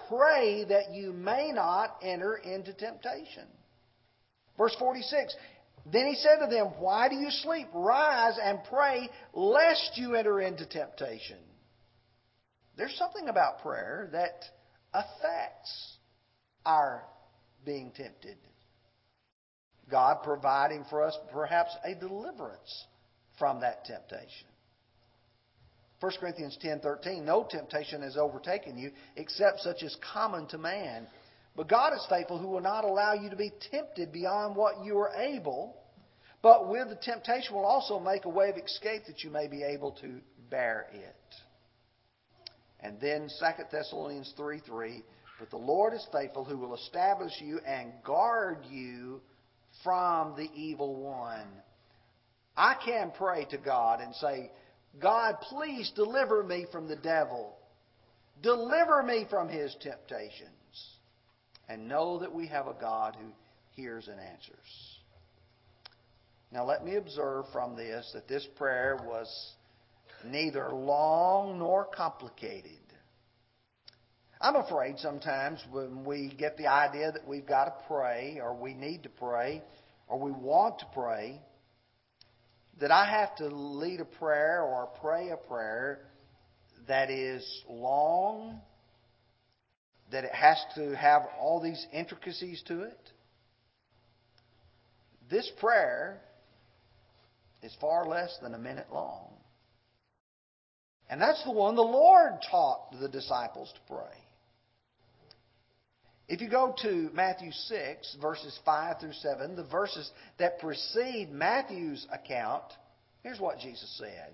Pray 0.09 0.65
that 0.69 0.93
you 0.93 1.13
may 1.13 1.53
not 1.53 1.97
enter 2.03 2.37
into 2.37 2.73
temptation. 2.73 3.47
Verse 4.57 4.75
46 4.79 5.35
Then 5.91 6.07
he 6.07 6.15
said 6.17 6.39
to 6.41 6.51
them, 6.51 6.67
Why 6.79 7.09
do 7.09 7.17
you 7.17 7.31
sleep? 7.31 7.69
Rise 7.73 8.39
and 8.43 8.61
pray, 8.69 9.09
lest 9.33 9.93
you 9.97 10.15
enter 10.15 10.41
into 10.41 10.67
temptation. 10.67 11.39
There's 12.77 12.97
something 12.97 13.29
about 13.29 13.63
prayer 13.63 14.09
that 14.13 14.45
affects 14.93 15.97
our 16.65 17.03
being 17.65 17.93
tempted. 17.95 18.37
God 19.91 20.23
providing 20.23 20.85
for 20.89 21.03
us 21.03 21.17
perhaps 21.33 21.75
a 21.85 21.95
deliverance 21.95 22.87
from 23.39 23.61
that 23.61 23.85
temptation. 23.85 24.50
1 26.01 26.13
Corinthians 26.19 26.57
10:13 26.63 27.25
No 27.25 27.45
temptation 27.45 28.03
has 28.03 28.17
overtaken 28.17 28.79
you 28.79 28.91
except 29.17 29.61
such 29.61 29.83
as 29.83 29.95
common 29.97 30.47
to 30.49 30.59
man. 30.59 31.07
But 31.57 31.69
God 31.69 31.93
is 31.93 32.07
faithful 32.09 32.39
who 32.39 32.49
will 32.49 32.61
not 32.61 32.85
allow 32.85 33.13
you 33.13 33.29
to 33.29 33.37
be 33.37 33.53
tempted 33.71 34.13
beyond 34.13 34.57
what 34.57 34.83
you 34.85 34.99
are 34.99 35.13
able, 35.15 35.77
but 36.43 36.69
with 36.69 36.89
the 36.89 36.97
temptation 36.97 37.55
will 37.55 37.67
also 37.67 37.99
make 37.99 38.25
a 38.25 38.31
way 38.31 38.49
of 38.49 38.57
escape 38.57 39.05
that 39.07 39.23
you 39.23 39.31
may 39.31 39.47
be 39.47 39.63
able 39.63 39.93
to 40.01 40.21
bear 40.49 40.87
it. 40.93 41.35
And 42.81 42.99
then 42.99 43.29
2 43.39 43.65
Thessalonians 43.71 44.33
3 44.37 44.61
3 44.61 45.05
But 45.39 45.51
the 45.51 45.59
Lord 45.59 45.93
is 45.93 46.07
faithful 46.13 46.45
who 46.45 46.57
will 46.57 46.75
establish 46.75 47.33
you 47.41 47.59
and 47.67 47.93
guard 48.05 48.65
you 48.71 49.21
from 49.85 50.35
the 50.37 50.49
evil 50.55 50.97
one. 50.97 51.47
I 52.57 52.75
can 52.85 53.13
pray 53.17 53.45
to 53.51 53.59
God 53.59 54.01
and 54.01 54.15
say, 54.15 54.51
God, 54.99 55.37
please 55.43 55.93
deliver 55.95 56.43
me 56.43 56.67
from 56.73 56.89
the 56.89 56.97
devil. 56.97 57.57
Deliver 58.43 59.03
me 59.03 59.27
from 59.29 59.49
his 59.49 59.75
temptations. 59.81 60.49
And 61.69 61.89
know 61.89 62.19
that 62.19 62.35
we 62.35 62.49
have 62.49 62.67
a 62.67 62.75
God 62.75 63.17
who 63.21 63.29
hears 63.81 64.09
and 64.09 64.19
answers. 64.19 64.99
Now, 66.53 66.65
let 66.65 66.85
me 66.85 66.97
observe 66.97 67.45
from 67.53 67.77
this 67.77 68.11
that 68.13 68.27
this 68.27 68.47
prayer 68.57 68.99
was 69.05 69.53
neither 70.25 70.71
long 70.71 71.61
nor 71.61 71.85
complicated. 71.85 72.73
I'm 74.41 74.57
afraid 74.57 74.99
sometimes 74.99 75.63
when 75.71 76.05
we 76.05 76.33
get 76.37 76.57
the 76.57 76.67
idea 76.67 77.13
that 77.13 77.29
we've 77.29 77.47
got 77.47 77.65
to 77.65 77.87
pray, 77.87 78.41
or 78.43 78.55
we 78.55 78.75
need 78.75 79.03
to 79.05 79.11
pray, 79.11 79.63
or 80.09 80.19
we 80.19 80.33
want 80.33 80.79
to 80.81 80.87
pray, 80.93 81.41
that 82.81 82.91
I 82.91 83.05
have 83.05 83.37
to 83.37 83.47
lead 83.47 84.01
a 84.01 84.05
prayer 84.05 84.63
or 84.63 84.89
pray 85.01 85.29
a 85.29 85.37
prayer 85.37 86.01
that 86.89 87.11
is 87.11 87.47
long, 87.69 88.61
that 90.11 90.25
it 90.25 90.35
has 90.35 90.59
to 90.77 90.97
have 90.97 91.23
all 91.39 91.61
these 91.63 91.87
intricacies 91.93 92.63
to 92.69 92.83
it. 92.83 93.13
This 95.31 95.51
prayer 95.61 96.21
is 97.63 97.77
far 97.81 98.07
less 98.07 98.37
than 98.43 98.55
a 98.55 98.59
minute 98.59 98.87
long. 98.93 99.29
And 101.09 101.21
that's 101.21 101.43
the 101.45 101.53
one 101.53 101.77
the 101.77 101.83
Lord 101.83 102.33
taught 102.51 102.99
the 103.01 103.09
disciples 103.09 103.73
to 103.75 103.95
pray. 103.95 104.17
If 106.31 106.41
you 106.41 106.49
go 106.49 106.73
to 106.83 107.11
Matthew 107.13 107.51
6, 107.51 108.17
verses 108.23 108.57
5 108.65 109.01
through 109.01 109.15
7, 109.15 109.57
the 109.57 109.65
verses 109.65 110.09
that 110.39 110.61
precede 110.61 111.33
Matthew's 111.33 112.07
account, 112.13 112.63
here's 113.25 113.41
what 113.41 113.59
Jesus 113.59 113.93
said. 113.99 114.33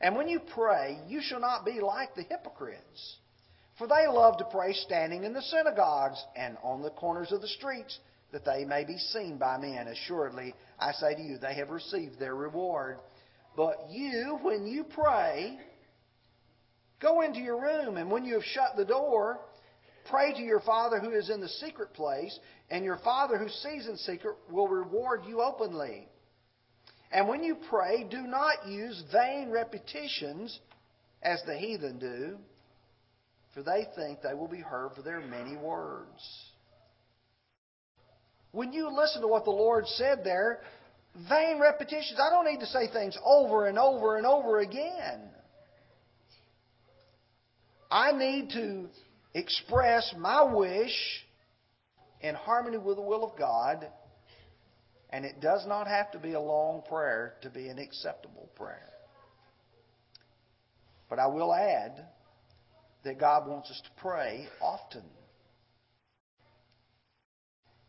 And 0.00 0.16
when 0.16 0.26
you 0.26 0.40
pray, 0.40 0.98
you 1.06 1.20
shall 1.22 1.38
not 1.38 1.66
be 1.66 1.82
like 1.82 2.14
the 2.14 2.22
hypocrites, 2.22 3.16
for 3.76 3.86
they 3.86 4.06
love 4.08 4.38
to 4.38 4.46
pray 4.46 4.72
standing 4.72 5.24
in 5.24 5.34
the 5.34 5.42
synagogues 5.42 6.24
and 6.34 6.56
on 6.62 6.80
the 6.80 6.88
corners 6.88 7.30
of 7.30 7.42
the 7.42 7.48
streets, 7.48 7.98
that 8.32 8.46
they 8.46 8.64
may 8.64 8.86
be 8.86 8.96
seen 8.96 9.36
by 9.36 9.58
men. 9.58 9.86
Assuredly, 9.86 10.54
I 10.78 10.92
say 10.92 11.14
to 11.14 11.20
you, 11.20 11.36
they 11.36 11.56
have 11.56 11.68
received 11.68 12.18
their 12.18 12.34
reward. 12.34 13.00
But 13.54 13.88
you, 13.90 14.38
when 14.40 14.66
you 14.66 14.84
pray, 14.84 15.58
go 17.02 17.20
into 17.20 17.40
your 17.40 17.60
room, 17.60 17.98
and 17.98 18.10
when 18.10 18.24
you 18.24 18.32
have 18.32 18.44
shut 18.44 18.78
the 18.78 18.86
door, 18.86 19.40
Pray 20.08 20.32
to 20.32 20.42
your 20.42 20.60
Father 20.60 20.98
who 20.98 21.10
is 21.10 21.30
in 21.30 21.40
the 21.40 21.48
secret 21.48 21.92
place, 21.92 22.38
and 22.70 22.84
your 22.84 22.98
Father 22.98 23.36
who 23.36 23.48
sees 23.48 23.86
in 23.86 23.96
secret 23.96 24.36
will 24.50 24.68
reward 24.68 25.22
you 25.26 25.40
openly. 25.42 26.08
And 27.12 27.28
when 27.28 27.42
you 27.42 27.56
pray, 27.68 28.06
do 28.08 28.22
not 28.22 28.68
use 28.68 29.02
vain 29.12 29.50
repetitions 29.50 30.58
as 31.22 31.42
the 31.46 31.56
heathen 31.56 31.98
do, 31.98 32.38
for 33.52 33.62
they 33.62 33.86
think 33.96 34.22
they 34.22 34.34
will 34.34 34.48
be 34.48 34.60
heard 34.60 34.92
for 34.94 35.02
their 35.02 35.20
many 35.20 35.56
words. 35.56 36.50
When 38.52 38.72
you 38.72 38.88
listen 38.90 39.22
to 39.22 39.28
what 39.28 39.44
the 39.44 39.50
Lord 39.50 39.86
said 39.86 40.20
there, 40.24 40.60
vain 41.28 41.60
repetitions, 41.60 42.18
I 42.20 42.30
don't 42.30 42.46
need 42.46 42.60
to 42.60 42.66
say 42.66 42.90
things 42.92 43.16
over 43.24 43.66
and 43.66 43.78
over 43.78 44.16
and 44.16 44.26
over 44.26 44.60
again. 44.60 45.30
I 47.90 48.12
need 48.12 48.50
to 48.50 48.88
express 49.34 50.14
my 50.18 50.42
wish 50.42 51.24
in 52.20 52.34
harmony 52.34 52.78
with 52.78 52.96
the 52.96 53.02
will 53.02 53.24
of 53.24 53.38
God, 53.38 53.86
and 55.10 55.24
it 55.24 55.40
does 55.40 55.66
not 55.66 55.86
have 55.86 56.10
to 56.12 56.18
be 56.18 56.32
a 56.34 56.40
long 56.40 56.82
prayer 56.88 57.34
to 57.42 57.50
be 57.50 57.68
an 57.68 57.78
acceptable 57.78 58.50
prayer. 58.56 58.90
But 61.08 61.18
I 61.18 61.26
will 61.26 61.52
add 61.52 62.06
that 63.04 63.18
God 63.18 63.48
wants 63.48 63.70
us 63.70 63.80
to 63.82 63.90
pray 64.00 64.46
often. 64.60 65.02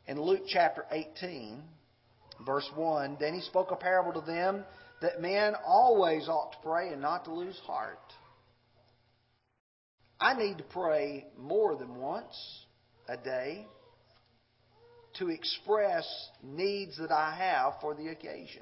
In 0.08 0.20
Luke 0.20 0.44
chapter 0.48 0.86
18, 0.92 1.62
verse 2.46 2.68
1, 2.76 3.18
then 3.20 3.34
he 3.36 3.42
spoke 3.42 3.72
a 3.72 3.76
parable 3.76 4.20
to 4.20 4.26
them 4.26 4.64
that 5.02 5.22
men 5.22 5.54
always 5.66 6.28
ought 6.28 6.54
to 6.54 6.58
pray 6.64 6.90
and 6.90 7.02
not 7.02 7.26
to 7.26 7.34
lose 7.34 7.60
heart 7.66 8.00
I 10.22 10.36
need 10.36 10.60
to 10.60 10.64
pray 10.64 11.26
more 11.36 11.76
than 11.76 11.96
once 11.96 12.66
a 13.10 13.18
day 13.18 13.66
to 15.18 15.30
express 15.30 16.06
needs 16.44 16.98
that 17.00 17.12
I 17.12 17.36
have 17.36 17.82
for 17.82 17.96
the 17.96 18.10
occasion. 18.10 18.62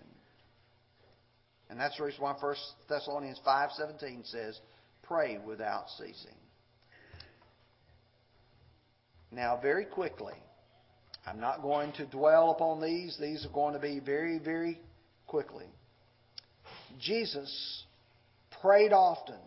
And 1.69 1.77
that's 1.77 1.97
the 1.97 2.05
reason 2.05 2.21
why 2.21 2.33
1 2.39 2.55
Thessalonians 2.87 3.39
5.17 3.45 4.31
says, 4.31 4.57
pray 5.03 5.37
without 5.45 5.89
ceasing. 5.97 6.37
Now, 9.31 9.59
very 9.61 9.85
quickly, 9.85 10.33
I'm 11.27 11.41
not 11.41 11.61
going 11.61 11.91
to 11.93 12.05
dwell 12.05 12.51
upon 12.51 12.81
these. 12.81 13.17
These 13.19 13.45
are 13.45 13.53
going 13.53 13.73
to 13.73 13.79
be 13.79 13.99
very, 13.99 14.39
very 14.39 14.79
quickly. 15.27 15.67
Jesus 16.99 17.83
prayed 18.61 18.93
often 18.93 19.37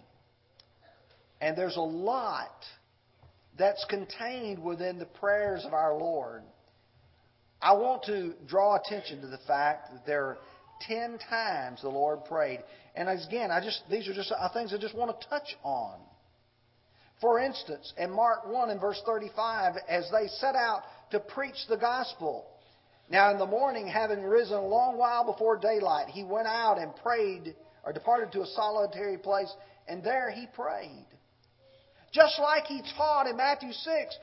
and 1.42 1.58
there's 1.58 1.76
a 1.76 1.80
lot 1.80 2.64
that's 3.58 3.84
contained 3.90 4.62
within 4.62 4.98
the 4.98 5.06
prayers 5.06 5.64
of 5.66 5.74
our 5.74 5.94
Lord. 5.94 6.42
I 7.60 7.74
want 7.74 8.04
to 8.04 8.34
draw 8.46 8.76
attention 8.76 9.20
to 9.20 9.26
the 9.26 9.40
fact 9.46 9.92
that 9.92 10.06
there 10.06 10.24
are 10.24 10.38
ten 10.86 11.18
times 11.28 11.82
the 11.82 11.88
Lord 11.88 12.24
prayed. 12.24 12.60
And 12.94 13.08
again, 13.08 13.50
I 13.50 13.60
just 13.62 13.82
these 13.90 14.08
are 14.08 14.14
just 14.14 14.32
uh, 14.32 14.48
things 14.52 14.72
I 14.72 14.78
just 14.78 14.96
want 14.96 15.20
to 15.20 15.28
touch 15.28 15.56
on. 15.64 15.98
For 17.20 17.38
instance, 17.40 17.92
in 17.98 18.10
Mark 18.10 18.48
1 18.48 18.70
and 18.70 18.80
verse 18.80 19.00
35, 19.04 19.74
as 19.88 20.08
they 20.10 20.28
set 20.28 20.56
out 20.56 20.82
to 21.10 21.20
preach 21.20 21.66
the 21.68 21.76
gospel, 21.76 22.46
now 23.10 23.30
in 23.30 23.38
the 23.38 23.46
morning, 23.46 23.86
having 23.86 24.22
risen 24.22 24.56
a 24.56 24.66
long 24.66 24.96
while 24.96 25.24
before 25.24 25.56
daylight, 25.56 26.08
he 26.08 26.24
went 26.24 26.48
out 26.48 26.78
and 26.78 26.94
prayed, 26.96 27.54
or 27.84 27.92
departed 27.92 28.32
to 28.32 28.42
a 28.42 28.46
solitary 28.46 29.18
place, 29.18 29.52
and 29.86 30.02
there 30.02 30.30
he 30.30 30.46
prayed. 30.54 31.06
Just 32.12 32.38
like 32.38 32.66
he 32.66 32.82
taught 32.96 33.26
in 33.26 33.36
Matthew 33.36 33.72
6, 33.72 34.18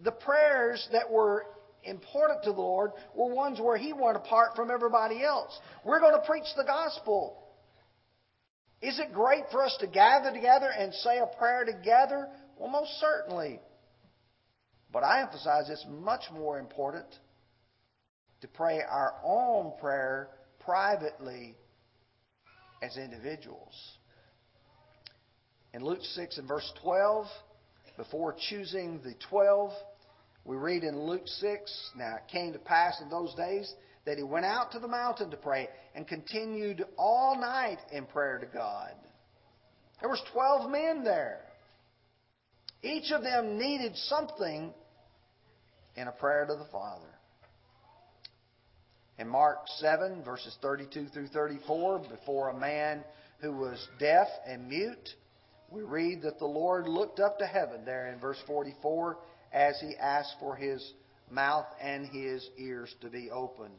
the 0.00 0.12
prayers 0.12 0.88
that 0.92 1.10
were 1.10 1.44
important 1.84 2.42
to 2.44 2.52
the 2.52 2.60
Lord 2.60 2.92
were 3.14 3.32
ones 3.34 3.60
where 3.60 3.76
he 3.76 3.92
went 3.92 4.16
apart 4.16 4.56
from 4.56 4.70
everybody 4.70 5.22
else. 5.22 5.58
We're 5.84 6.00
going 6.00 6.14
to 6.14 6.26
preach 6.26 6.46
the 6.56 6.64
gospel. 6.64 7.36
Is 8.82 8.98
it 8.98 9.12
great 9.12 9.44
for 9.50 9.62
us 9.62 9.76
to 9.80 9.86
gather 9.86 10.32
together 10.32 10.70
and 10.76 10.94
say 10.94 11.18
a 11.18 11.26
prayer 11.38 11.64
together? 11.64 12.28
Well, 12.58 12.70
most 12.70 12.98
certainly. 12.98 13.60
But 14.92 15.04
I 15.04 15.20
emphasize 15.20 15.68
it's 15.68 15.86
much 15.88 16.22
more 16.32 16.58
important 16.58 17.06
to 18.40 18.48
pray 18.48 18.80
our 18.80 19.14
own 19.22 19.72
prayer 19.78 20.28
privately 20.60 21.54
as 22.82 22.96
individuals. 22.96 23.74
In 25.72 25.84
Luke 25.84 26.02
6 26.02 26.38
and 26.38 26.48
verse 26.48 26.70
12, 26.82 27.26
before 27.96 28.34
choosing 28.48 29.00
the 29.04 29.14
12, 29.28 29.72
we 30.44 30.56
read 30.56 30.82
in 30.82 30.98
Luke 30.98 31.26
6 31.26 31.90
Now 31.96 32.16
it 32.16 32.30
came 32.32 32.52
to 32.52 32.58
pass 32.58 33.00
in 33.00 33.08
those 33.08 33.34
days 33.34 33.72
that 34.06 34.16
he 34.16 34.24
went 34.24 34.46
out 34.46 34.72
to 34.72 34.78
the 34.78 34.88
mountain 34.88 35.30
to 35.30 35.36
pray 35.36 35.68
and 35.94 36.08
continued 36.08 36.84
all 36.96 37.38
night 37.38 37.78
in 37.92 38.06
prayer 38.06 38.38
to 38.38 38.46
God. 38.46 38.92
There 40.00 40.08
was 40.08 40.22
12 40.32 40.70
men 40.70 41.04
there. 41.04 41.40
Each 42.82 43.12
of 43.12 43.22
them 43.22 43.58
needed 43.58 43.94
something 43.94 44.72
in 45.96 46.08
a 46.08 46.12
prayer 46.12 46.46
to 46.46 46.54
the 46.54 46.66
Father. 46.72 47.04
In 49.18 49.28
Mark 49.28 49.58
7, 49.76 50.24
verses 50.24 50.56
32 50.62 51.08
through 51.08 51.28
34, 51.28 51.98
before 52.08 52.48
a 52.48 52.58
man 52.58 53.04
who 53.40 53.52
was 53.52 53.86
deaf 53.98 54.28
and 54.46 54.66
mute, 54.66 55.10
we 55.70 55.82
read 55.82 56.22
that 56.22 56.38
the 56.38 56.46
Lord 56.46 56.88
looked 56.88 57.20
up 57.20 57.38
to 57.38 57.46
heaven 57.46 57.84
there 57.84 58.12
in 58.12 58.18
verse 58.18 58.38
44 58.46 59.18
as 59.52 59.80
he 59.80 59.94
asked 59.96 60.34
for 60.40 60.56
his 60.56 60.92
mouth 61.30 61.66
and 61.80 62.06
his 62.06 62.48
ears 62.58 62.94
to 63.00 63.08
be 63.08 63.30
opened. 63.30 63.74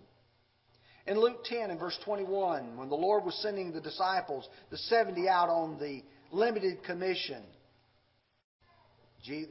In 1.07 1.19
Luke 1.19 1.43
10 1.45 1.71
and 1.71 1.79
verse 1.79 1.97
21, 2.05 2.77
when 2.77 2.89
the 2.89 2.95
Lord 2.95 3.25
was 3.25 3.35
sending 3.41 3.73
the 3.73 3.81
disciples, 3.81 4.47
the 4.69 4.77
70 4.77 5.27
out 5.27 5.49
on 5.49 5.79
the 5.79 6.03
limited 6.31 6.83
commission, 6.83 7.43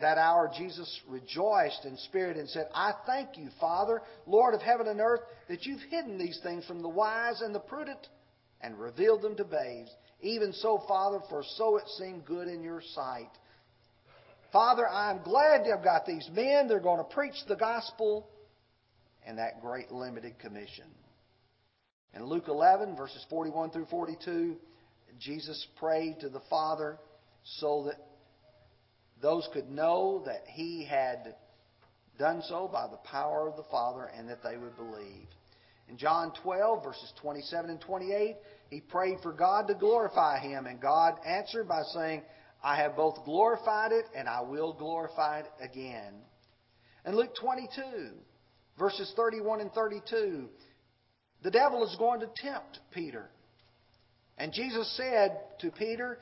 that 0.00 0.18
hour 0.18 0.50
Jesus 0.56 1.00
rejoiced 1.08 1.84
in 1.84 1.96
spirit 1.98 2.36
and 2.36 2.48
said, 2.48 2.68
I 2.74 2.92
thank 3.06 3.36
you, 3.36 3.48
Father, 3.60 4.02
Lord 4.26 4.54
of 4.54 4.62
heaven 4.62 4.88
and 4.88 5.00
earth, 5.00 5.20
that 5.48 5.64
you've 5.64 5.82
hidden 5.90 6.18
these 6.18 6.40
things 6.42 6.64
from 6.66 6.82
the 6.82 6.88
wise 6.88 7.40
and 7.40 7.54
the 7.54 7.60
prudent 7.60 8.08
and 8.60 8.78
revealed 8.78 9.22
them 9.22 9.36
to 9.36 9.44
babes. 9.44 9.90
Even 10.22 10.52
so, 10.52 10.82
Father, 10.86 11.20
for 11.28 11.42
so 11.56 11.76
it 11.76 11.84
seemed 11.98 12.24
good 12.24 12.48
in 12.48 12.62
your 12.62 12.82
sight. 12.94 13.30
Father, 14.52 14.88
I'm 14.88 15.22
glad 15.22 15.62
I've 15.62 15.84
got 15.84 16.06
these 16.06 16.28
men. 16.32 16.68
They're 16.68 16.80
going 16.80 16.98
to 16.98 17.14
preach 17.14 17.36
the 17.48 17.56
gospel 17.56 18.28
and 19.26 19.38
that 19.38 19.60
great 19.60 19.90
limited 19.92 20.38
commission. 20.38 20.86
In 22.14 22.24
Luke 22.24 22.48
11, 22.48 22.96
verses 22.96 23.24
41 23.30 23.70
through 23.70 23.86
42, 23.86 24.56
Jesus 25.20 25.66
prayed 25.78 26.16
to 26.20 26.28
the 26.28 26.40
Father 26.50 26.98
so 27.44 27.84
that 27.86 27.96
those 29.22 29.48
could 29.52 29.70
know 29.70 30.22
that 30.26 30.42
he 30.46 30.84
had 30.84 31.34
done 32.18 32.42
so 32.48 32.68
by 32.70 32.86
the 32.88 32.96
power 32.98 33.48
of 33.48 33.56
the 33.56 33.70
Father 33.70 34.10
and 34.16 34.28
that 34.28 34.42
they 34.42 34.56
would 34.56 34.76
believe. 34.76 35.26
In 35.88 35.96
John 35.96 36.32
12, 36.42 36.84
verses 36.84 37.12
27 37.20 37.70
and 37.70 37.80
28, 37.80 38.36
he 38.70 38.80
prayed 38.80 39.18
for 39.22 39.32
God 39.32 39.66
to 39.68 39.74
glorify 39.74 40.38
him, 40.38 40.66
and 40.66 40.80
God 40.80 41.18
answered 41.26 41.68
by 41.68 41.82
saying, 41.92 42.22
I 42.62 42.76
have 42.76 42.96
both 42.96 43.24
glorified 43.24 43.92
it 43.92 44.04
and 44.14 44.28
I 44.28 44.42
will 44.42 44.72
glorify 44.72 45.40
it 45.40 45.46
again. 45.60 46.14
In 47.06 47.16
Luke 47.16 47.34
22, 47.40 48.10
verses 48.78 49.12
31 49.16 49.60
and 49.60 49.72
32, 49.72 50.48
the 51.42 51.50
devil 51.50 51.84
is 51.84 51.96
going 51.98 52.20
to 52.20 52.28
tempt 52.36 52.78
Peter. 52.92 53.30
And 54.36 54.52
Jesus 54.52 54.94
said 54.96 55.40
to 55.60 55.70
Peter, 55.70 56.18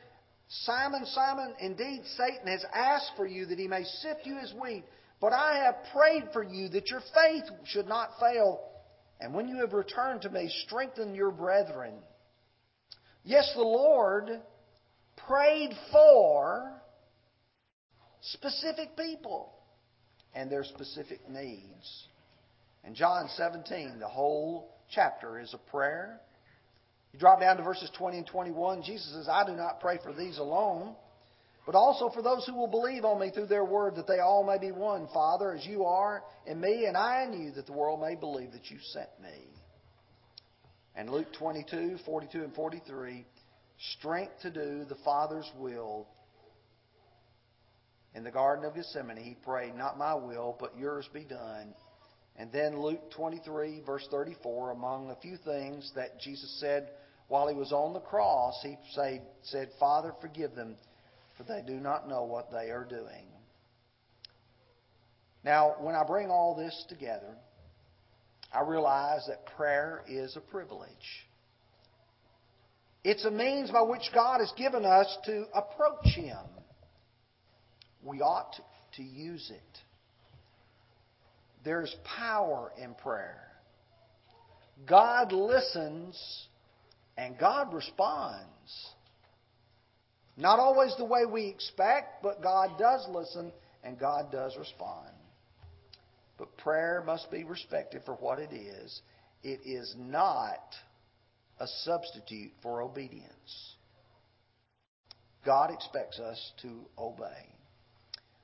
Simon, 0.49 1.05
Simon, 1.07 1.55
indeed 1.61 2.03
Satan 2.17 2.47
has 2.47 2.65
asked 2.73 3.13
for 3.17 3.27
you 3.27 3.47
that 3.47 3.59
he 3.59 3.69
may 3.69 3.85
sift 3.85 4.21
you 4.25 4.39
as 4.39 4.55
wheat, 4.61 4.85
but 5.21 5.33
I 5.33 5.59
have 5.65 5.93
prayed 5.93 6.33
for 6.33 6.43
you 6.43 6.69
that 6.69 6.89
your 6.89 7.03
faith 7.15 7.45
should 7.65 7.89
not 7.89 8.11
fail. 8.21 8.61
And 9.21 9.35
when 9.35 9.49
you 9.49 9.57
have 9.61 9.73
returned 9.73 10.23
to 10.23 10.31
me, 10.31 10.49
strengthen 10.67 11.15
your 11.15 11.33
brethren. 11.33 11.95
Yes, 13.29 13.53
the 13.55 13.61
Lord 13.61 14.31
prayed 15.29 15.75
for 15.93 16.73
specific 18.23 18.97
people 18.97 19.53
and 20.35 20.51
their 20.51 20.65
specific 20.65 21.29
needs. 21.29 22.07
In 22.87 22.95
John 22.95 23.29
17, 23.37 23.99
the 24.01 24.09
whole 24.09 24.75
chapter 24.91 25.39
is 25.39 25.53
a 25.53 25.71
prayer. 25.71 26.23
You 27.13 27.19
drop 27.19 27.41
down 27.41 27.59
to 27.59 27.63
verses 27.63 27.91
20 27.99 28.17
and 28.17 28.27
21. 28.27 28.83
Jesus 28.83 29.13
says, 29.13 29.29
I 29.31 29.45
do 29.45 29.53
not 29.53 29.81
pray 29.81 29.99
for 30.03 30.15
these 30.15 30.39
alone, 30.39 30.97
but 31.67 31.75
also 31.75 32.09
for 32.09 32.23
those 32.23 32.47
who 32.47 32.55
will 32.55 32.67
believe 32.67 33.05
on 33.05 33.21
me 33.21 33.31
through 33.31 33.49
their 33.49 33.67
word, 33.67 33.97
that 33.97 34.07
they 34.07 34.21
all 34.21 34.43
may 34.43 34.57
be 34.57 34.73
one, 34.73 35.07
Father, 35.13 35.53
as 35.53 35.67
you 35.67 35.85
are 35.85 36.23
in 36.47 36.59
me 36.59 36.87
and 36.87 36.97
I 36.97 37.25
in 37.25 37.39
you, 37.39 37.51
that 37.51 37.67
the 37.67 37.75
world 37.75 38.01
may 38.01 38.15
believe 38.15 38.53
that 38.53 38.71
you 38.71 38.79
sent 38.95 39.11
me. 39.23 39.58
And 40.99 41.09
Luke 41.11 41.33
22, 41.39 41.99
42 42.05 42.43
and 42.43 42.53
43, 42.55 43.25
strength 43.93 44.33
to 44.43 44.51
do 44.51 44.85
the 44.85 44.97
Father's 45.05 45.49
will. 45.57 46.09
In 48.17 48.25
the 48.25 48.33
Garden 48.33 48.65
of 48.65 48.75
Gethsemane, 48.75 49.17
he 49.17 49.37
prayed, 49.45 49.77
Not 49.77 49.97
my 49.97 50.17
will, 50.17 50.57
but 50.59 50.77
yours 50.77 51.09
be 51.15 51.23
done. 51.23 51.73
And 52.35 52.51
then 52.51 52.83
Luke 52.83 53.13
23, 53.13 53.83
verse 53.87 54.09
34, 54.11 54.73
among 54.73 55.11
a 55.11 55.21
few 55.23 55.37
things 55.37 55.93
that 55.95 56.19
Jesus 56.21 56.59
said 56.59 56.89
while 57.29 57.47
he 57.47 57.55
was 57.55 57.71
on 57.71 57.93
the 57.93 58.01
cross, 58.01 58.59
he 58.65 58.77
said, 58.93 59.23
said, 59.45 59.69
Father, 59.79 60.13
forgive 60.21 60.57
them, 60.57 60.75
for 61.37 61.45
they 61.45 61.63
do 61.65 61.75
not 61.75 62.09
know 62.09 62.25
what 62.25 62.51
they 62.51 62.71
are 62.71 62.85
doing. 62.85 63.27
Now, 65.45 65.77
when 65.79 65.95
I 65.95 66.03
bring 66.05 66.29
all 66.29 66.57
this 66.57 66.85
together, 66.89 67.37
I 68.53 68.63
realize 68.63 69.27
that 69.29 69.47
prayer 69.57 70.03
is 70.09 70.37
a 70.37 70.41
privilege. 70.41 70.89
It's 73.05 73.25
a 73.25 73.31
means 73.31 73.71
by 73.71 73.83
which 73.83 74.11
God 74.15 74.41
has 74.41 74.53
given 74.57 74.85
us 74.85 75.17
to 75.27 75.45
approach 75.55 76.15
Him. 76.15 76.39
We 78.03 78.21
ought 78.21 78.55
to 78.97 79.03
use 79.03 79.51
it. 79.51 79.79
There's 81.65 81.95
power 82.19 82.73
in 82.83 82.95
prayer. 82.95 83.43
God 84.87 85.33
listens 85.33 86.47
and 87.17 87.37
God 87.39 87.75
responds. 87.75 88.47
Not 90.37 90.61
always 90.61 90.95
the 90.97 91.05
way 91.05 91.27
we 91.31 91.47
expect, 91.47 92.23
but 92.23 92.43
God 92.43 92.79
does 92.79 93.07
listen 93.11 93.53
and 93.83 93.99
God 93.99 94.31
does 94.31 94.57
respond. 94.57 95.11
But 96.39 96.57
prayer 96.57 97.03
must 97.05 97.31
be 97.31 97.45
respected 97.45 98.03
for 98.05 98.15
what 98.15 98.39
it 98.39 98.53
is. 98.53 99.03
It 99.43 99.61
is 99.65 99.95
not 99.99 100.75
a 101.61 101.67
substitute 101.83 102.53
for 102.63 102.81
obedience. 102.81 103.75
God 105.45 105.71
expects 105.73 106.19
us 106.21 106.53
to 106.63 106.69
obey. 106.97 107.47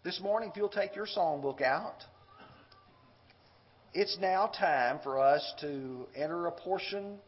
This 0.03 0.21
morning, 0.21 0.51
if 0.51 0.57
you'll 0.57 0.69
take 0.69 0.97
your 0.97 1.07
songbook 1.07 1.63
out, 1.63 2.03
it's 3.95 4.19
now 4.21 4.49
time 4.49 4.99
for 5.03 5.21
us 5.21 5.55
to 5.61 6.07
enter 6.17 6.47
a 6.47 6.53
portion 6.53 7.19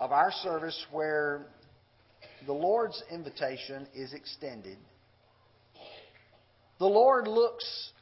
of 0.00 0.12
our 0.12 0.32
service 0.32 0.86
where 0.90 1.46
the 2.46 2.52
Lord's 2.52 3.02
invitation 3.10 3.86
is 3.94 4.12
extended. 4.12 4.78
The 6.78 6.86
Lord 6.86 7.28
looks 7.28 7.92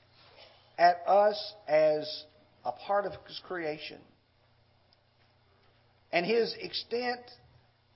at 0.83 1.05
us 1.07 1.55
as 1.69 2.25
a 2.65 2.73
part 2.73 3.07
of 3.07 3.13
His 3.29 3.41
creation. 3.47 4.01
And 6.11 6.27
His 6.27 6.53
extent 6.61 7.21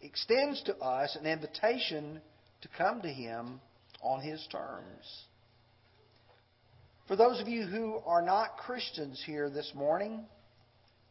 extends 0.01 0.63
to 0.63 0.77
us 0.77 1.17
an 1.21 1.27
invitation 1.27 2.21
to 2.63 2.69
come 2.79 3.03
to 3.03 3.09
Him 3.09 3.61
on 4.01 4.21
His 4.23 4.47
terms. 4.53 5.25
For 7.09 7.17
those 7.17 7.41
of 7.41 7.49
you 7.49 7.65
who 7.65 7.99
are 8.07 8.23
not 8.23 8.57
Christians 8.59 9.21
here 9.27 9.51
this 9.51 9.73
morning, 9.75 10.21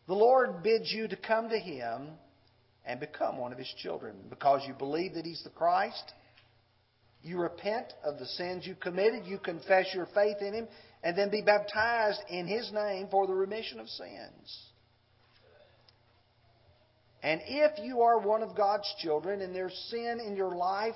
the 0.08 0.14
Lord 0.14 0.64
bids 0.64 0.90
you 0.94 1.10
to 1.10 1.18
come 1.18 1.50
to 1.50 1.60
Him 1.60 2.08
and 2.86 3.02
become 3.02 3.38
one 3.38 3.52
of 3.52 3.58
His 3.58 3.74
children 3.84 4.16
because 4.30 4.62
you 4.66 4.74
believe 4.74 5.16
that 5.16 5.26
He's 5.26 5.44
the 5.44 5.50
Christ. 5.50 6.14
You 7.22 7.40
repent 7.40 7.88
of 8.06 8.18
the 8.18 8.28
sins 8.28 8.66
you 8.66 8.76
committed, 8.76 9.26
you 9.26 9.40
confess 9.40 9.88
your 9.94 10.08
faith 10.14 10.38
in 10.40 10.54
Him, 10.54 10.68
and 11.06 11.16
then 11.16 11.30
be 11.30 11.44
baptized 11.44 12.20
in 12.30 12.48
His 12.48 12.72
name 12.74 13.08
for 13.12 13.28
the 13.28 13.34
remission 13.34 13.80
of 13.80 13.88
sins. 13.88 14.64
And 17.22 17.42
if 17.46 17.72
you 17.84 18.02
are 18.02 18.20
one 18.20 18.42
of 18.42 18.58
God's 18.58 18.92
children 19.00 19.42
and 19.42 19.56
there's 19.56 19.74
sin 19.92 20.20
in 20.20 20.36
your 20.36 20.56
life 20.56 20.96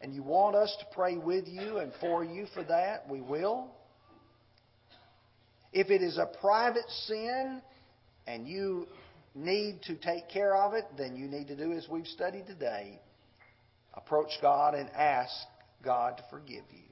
and 0.00 0.14
you 0.14 0.22
want 0.22 0.56
us 0.56 0.74
to 0.80 0.86
pray 0.94 1.18
with 1.18 1.46
you 1.46 1.78
and 1.78 1.92
for 2.00 2.24
you 2.24 2.46
for 2.54 2.64
that, 2.64 3.08
we 3.10 3.20
will. 3.20 3.70
If 5.72 5.90
it 5.90 6.00
is 6.00 6.16
a 6.16 6.30
private 6.40 6.88
sin 7.06 7.60
and 8.26 8.48
you 8.48 8.86
need 9.34 9.80
to 9.82 9.96
take 9.96 10.30
care 10.30 10.56
of 10.56 10.72
it, 10.72 10.84
then 10.96 11.14
you 11.14 11.26
need 11.26 11.48
to 11.48 11.56
do 11.56 11.72
as 11.72 11.86
we've 11.90 12.06
studied 12.06 12.46
today 12.46 12.98
approach 13.94 14.30
God 14.40 14.74
and 14.74 14.88
ask 14.90 15.32
God 15.84 16.16
to 16.16 16.24
forgive 16.30 16.64
you. 16.70 16.91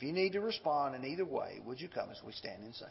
If 0.00 0.06
you 0.06 0.14
need 0.14 0.32
to 0.32 0.40
respond 0.40 0.94
in 0.94 1.04
either 1.04 1.26
way, 1.26 1.60
would 1.66 1.78
you 1.78 1.86
come 1.86 2.08
as 2.10 2.16
we 2.24 2.32
stand 2.32 2.62
and 2.64 2.74
sing? 2.74 2.88